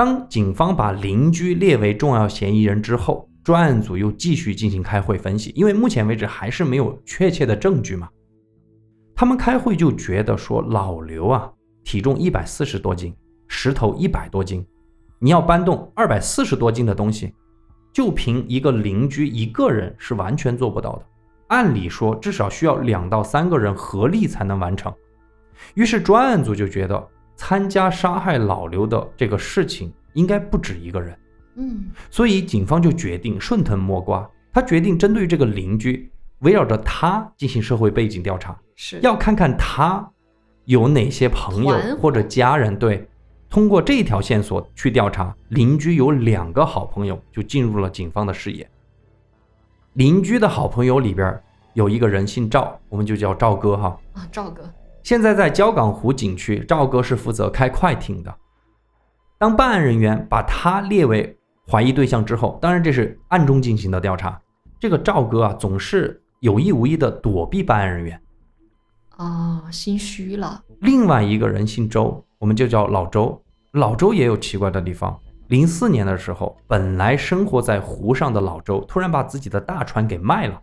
[0.00, 8.08] 当警方把邻居列为重要嫌疑人之后，专案组又继续进行开会分析，因为目前为止还是没有确切的证据嘛。
[9.14, 11.52] 他们开会就觉得说，老刘啊，
[11.84, 13.14] 体重一百四十多斤，
[13.46, 14.66] 石头一百多斤，
[15.18, 17.34] 你要搬动二百四十多斤的东西，
[17.92, 21.04] 就凭一个邻居一个人是完全做不到的。
[21.48, 24.90] 按理说，至少需要两到三个人合力才能完成。
[25.74, 27.06] 于是专案组就觉得，
[27.40, 31.18] 参加杀害老刘的这个事情应该不止一个人。
[31.54, 40.06] 嗯所以警方就决定顺藤摸瓜，他决定针对这个邻居，围绕着他进行社会背景调查，是要看看他
[40.66, 42.78] 有哪些朋友或者家人。
[42.78, 43.08] 对，
[43.48, 48.68] 通过这条线索去调查，邻居有两个好朋友就进入了警方的视野。
[49.94, 53.98] 邻居的好朋友里边有一个人姓赵，我们就叫赵哥哈。
[54.12, 54.70] 啊，赵哥，
[55.02, 58.34] 现在在焦港湖景区，赵哥是负责开快艇的。
[59.38, 61.36] 当办案人员把他列为
[61.70, 64.40] 怀疑对象之后，当然这是暗中进行的调查。
[64.78, 68.20] 这个赵哥啊，总是有意无意的躲避办案人员。
[69.16, 70.62] 哦，心虚了。
[70.80, 73.40] 另外一个人姓周，我们就叫老周。
[73.72, 75.18] 老周也有奇怪的地方。
[75.48, 80.60] 零四年的时候，本来生活在湖上的老周，突然把自己的大船给卖了。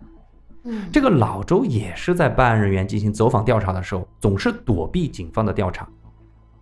[0.91, 5.88] 这个老周也是在办案人员进行走访调查的时候，总是躲避警方的调查。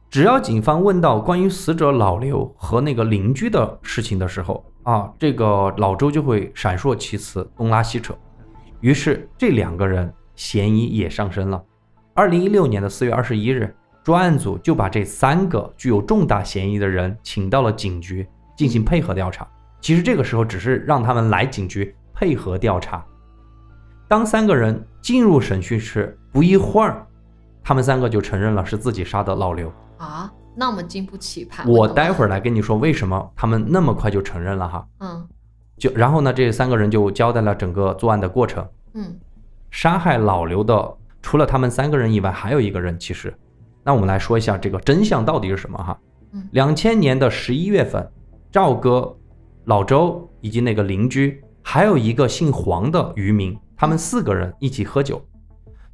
[0.09, 8.15] 只要警方问到关于死者老刘和那个邻居的事情的时候，啊，这个老周就会闪烁其词，东拉西扯。
[8.79, 11.61] 于是这两个人嫌疑也上升了。
[12.13, 18.25] 二零一六年的四月二十一日，专案组就把这三个具有重大嫌疑的人请到了警局
[18.55, 19.45] 进行配合调查。
[19.81, 23.03] 其实这个时候只是让他们来警局配合调查。
[24.15, 27.05] 当三个人进入审讯室不一会儿，
[27.61, 29.69] 他们三个就承认了是自己杀的老刘。
[29.97, 31.69] 啊，那么经不起盘。
[31.69, 34.87] 我待会儿，儿来跟你说为什么他们那么快就承认了哈。
[35.01, 35.27] 嗯
[35.77, 38.65] 就然后呢，这三个人就交代了整个作案的过程。
[38.93, 39.19] 嗯
[39.69, 42.97] 杀害老刘的除了他们三个人以外，还有一个人。
[42.97, 43.37] 其实，
[43.83, 45.99] 那我们来说一下这个真相到底是什么哈
[46.31, 46.47] 嗯。
[46.53, 48.09] 两千年的十一月份，
[48.49, 49.13] 赵哥、
[49.65, 55.21] 老周以及那个邻居，还有一个姓黄的渔民，他们四个人一起喝酒。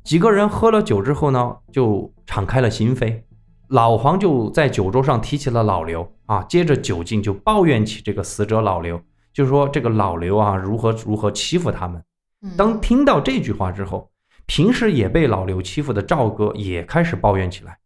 [0.03, 3.21] 几个人喝了酒之后呢，就敞开了心扉。
[3.69, 8.99] 老黄就在酒桌上提起了老刘啊，接着酒劲就抱怨起这个死者老刘，
[9.33, 12.03] 就说这个老刘啊如何如何欺负他们。
[12.41, 14.09] 嗯，当听到这句话之后，
[14.45, 17.77] 平时也被老刘欺负的赵哥也开始抱怨起来。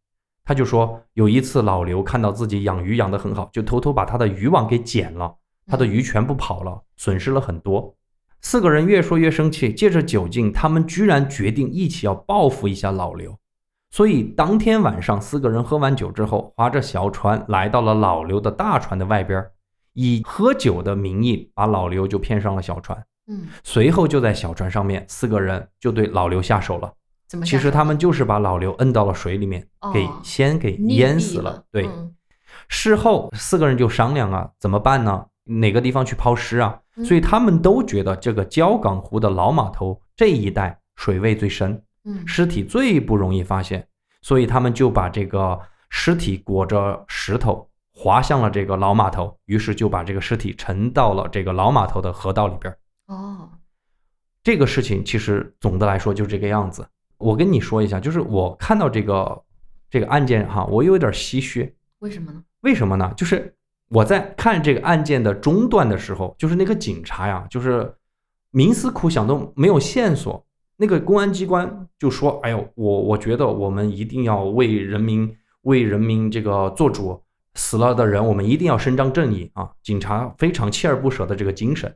[0.44, 5.36] 他就说，有一次老刘看到自己养鱼养得很好，就偷偷把他的渔网给剪了，
[5.68, 7.94] 他的鱼全部跑了，损失了很多。
[8.46, 13.36] 四个人越说越生气，借着酒劲，他们居然决定一起要报复一下老刘。
[13.90, 19.44] 所以当天晚上，四个人喝完酒之后，划着小船来到了老刘的大船的外边，
[19.94, 23.04] 以喝酒的名义把老刘就骗上了小船。
[23.26, 26.94] 嗯，随后就在小船上面，四个人就对老刘下手了。
[27.28, 27.44] 怎么？
[27.44, 31.64] 其实他们就是把老刘摁到了水里面，哦给先给淹死了。
[31.72, 32.14] 对，嗯
[32.68, 35.26] 事后四个人就商量啊，怎么办呢？
[35.46, 36.82] 哪个地方去抛尸啊？
[36.98, 43.88] 嗯所以他们都觉得这个焦港湖的老码头这一带水位最深，嗯尸体最不容易发现，
[44.22, 52.76] 所以他们就把这个尸体裹着石头滑向了这个老码头，于是就把这个尸体沉到了这个老码头的河道里边。
[53.08, 53.50] 哦，
[54.44, 56.88] 这个事情其实总的来说就这个样子。
[57.18, 59.44] 我跟你说一下，就是我看到这个
[59.90, 61.76] 这个案件哈，我有点唏嘘。
[62.00, 62.44] 为什么呢？
[62.62, 63.14] 为什么呢？
[63.16, 63.56] 就是
[63.96, 67.90] 我在看这个案件的中段的时候，就是那个警察呀，就是
[68.52, 70.46] 冥思苦想都没有线索。
[70.76, 77.18] 那个公安机关就说：“哎呦，我我觉得我们一定要为人民为人民这个做主，
[77.54, 81.96] 死了的人我们一定要伸张正义啊！”警察非常锲而不舍的这个精神。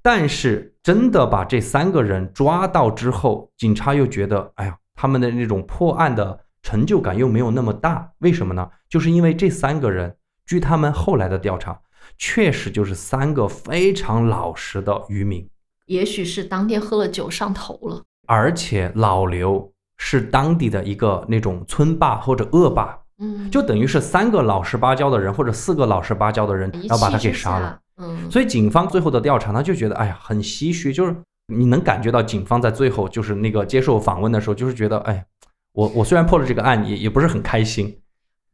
[0.00, 8.08] 但是真的把这三个人抓到之后，警察又觉得，哎呀，他们的那种破案的成就感又没有那么大。
[8.18, 8.70] 为什么呢？
[8.88, 10.14] 就是因为这三个人，
[10.46, 11.78] 据他们后来的调查，
[12.18, 15.48] 确实就是三个非常老实的渔民，
[15.86, 18.02] 也许是当天喝了酒上头了。
[18.26, 27.78] 而且老刘是当地的一个那种村霸或者恶霸，嗯，就等于是三个老实巴交的人或者四个老实巴交的人，一然后把他给杀了。。
[27.98, 31.14] 嗯，所以警方最后的调查他，就觉得哎呀很唏嘘，就是
[31.46, 35.24] 你能感觉到警方在最后就是那个接受访问的时候，就是觉得哎，
[35.72, 38.00] 我我虽然破了这个案，也也不是很开心。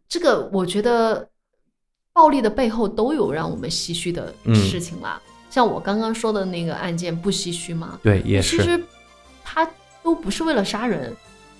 [0.08, 1.28] 这个我觉得
[2.18, 5.22] 暴力的背后都有让我们唏嘘的嗯事情啦。
[5.48, 7.96] 像我刚刚说的那个案件，不唏嘘吗？
[8.02, 8.82] 对，也是，其实
[9.44, 9.64] 他
[10.02, 11.14] 都不是为了杀人，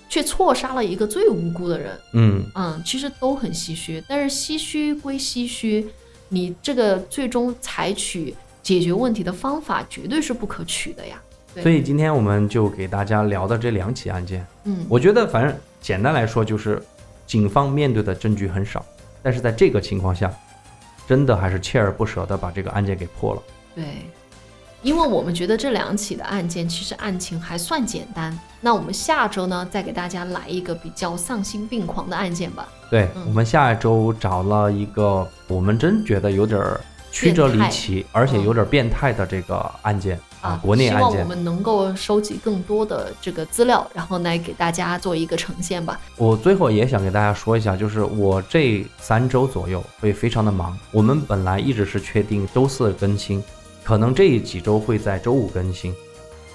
[0.09, 1.97] 却错杀了一个最无辜的人。
[2.11, 5.87] 嗯，嗯，其实都很唏嘘，但是唏嘘归唏嘘，
[6.27, 11.21] 你这个最终采取解决问题的方法绝对是不可取的呀。
[11.53, 16.83] 对所以今天我们就给大家聊的这两起案件，嗯，我觉得反正简单来说就是，
[17.25, 18.85] 警方面对的证据很少，
[19.23, 20.31] 但是在这个情况下，
[21.09, 23.41] 真的还是锲而不舍的把这个案件给破了。
[23.73, 23.83] 对，
[24.83, 32.69] 因为我们觉得这两起的案件其实案情还算简单，那我们下周呢再给大家来一个比较丧心病狂的案件吧。
[32.91, 36.79] 对、嗯我们下一周找了一个我们真觉得有点儿
[37.11, 41.23] 曲折离奇，而且有点变态的这个案件啊，国内希望我。
[41.25, 45.99] 们能够收集更多的这个资料，然后来给大家做一个呈现吧。
[46.17, 50.75] 我最后也想给大家说一下，就是我这三周左右会非常的忙。
[50.91, 53.43] 我们本来一直是确定周四更新，
[53.83, 55.93] 可能这几周会在周五更新，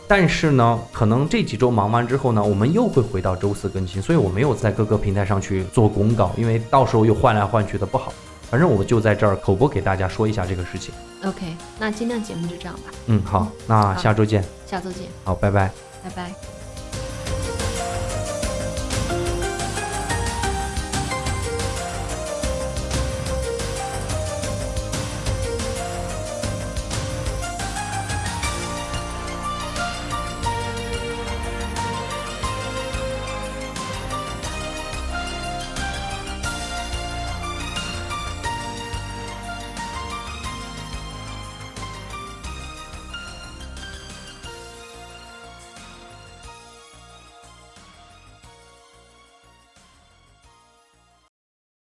[0.09, 8.13] 但是呢，可能这几周忙完之后呢，我们又会回到周四更新，所以我没有在各个平台上去做公告，因为到时候又换来换去的不好。
[8.51, 10.95] 反正我就在这儿口播给大家说一下这个事情。
[11.25, 14.45] OK，那今天的节目就这样吧，嗯，好，那下周见。
[14.67, 15.71] 下周见，好，拜拜。
[16.03, 16.54] 拜拜。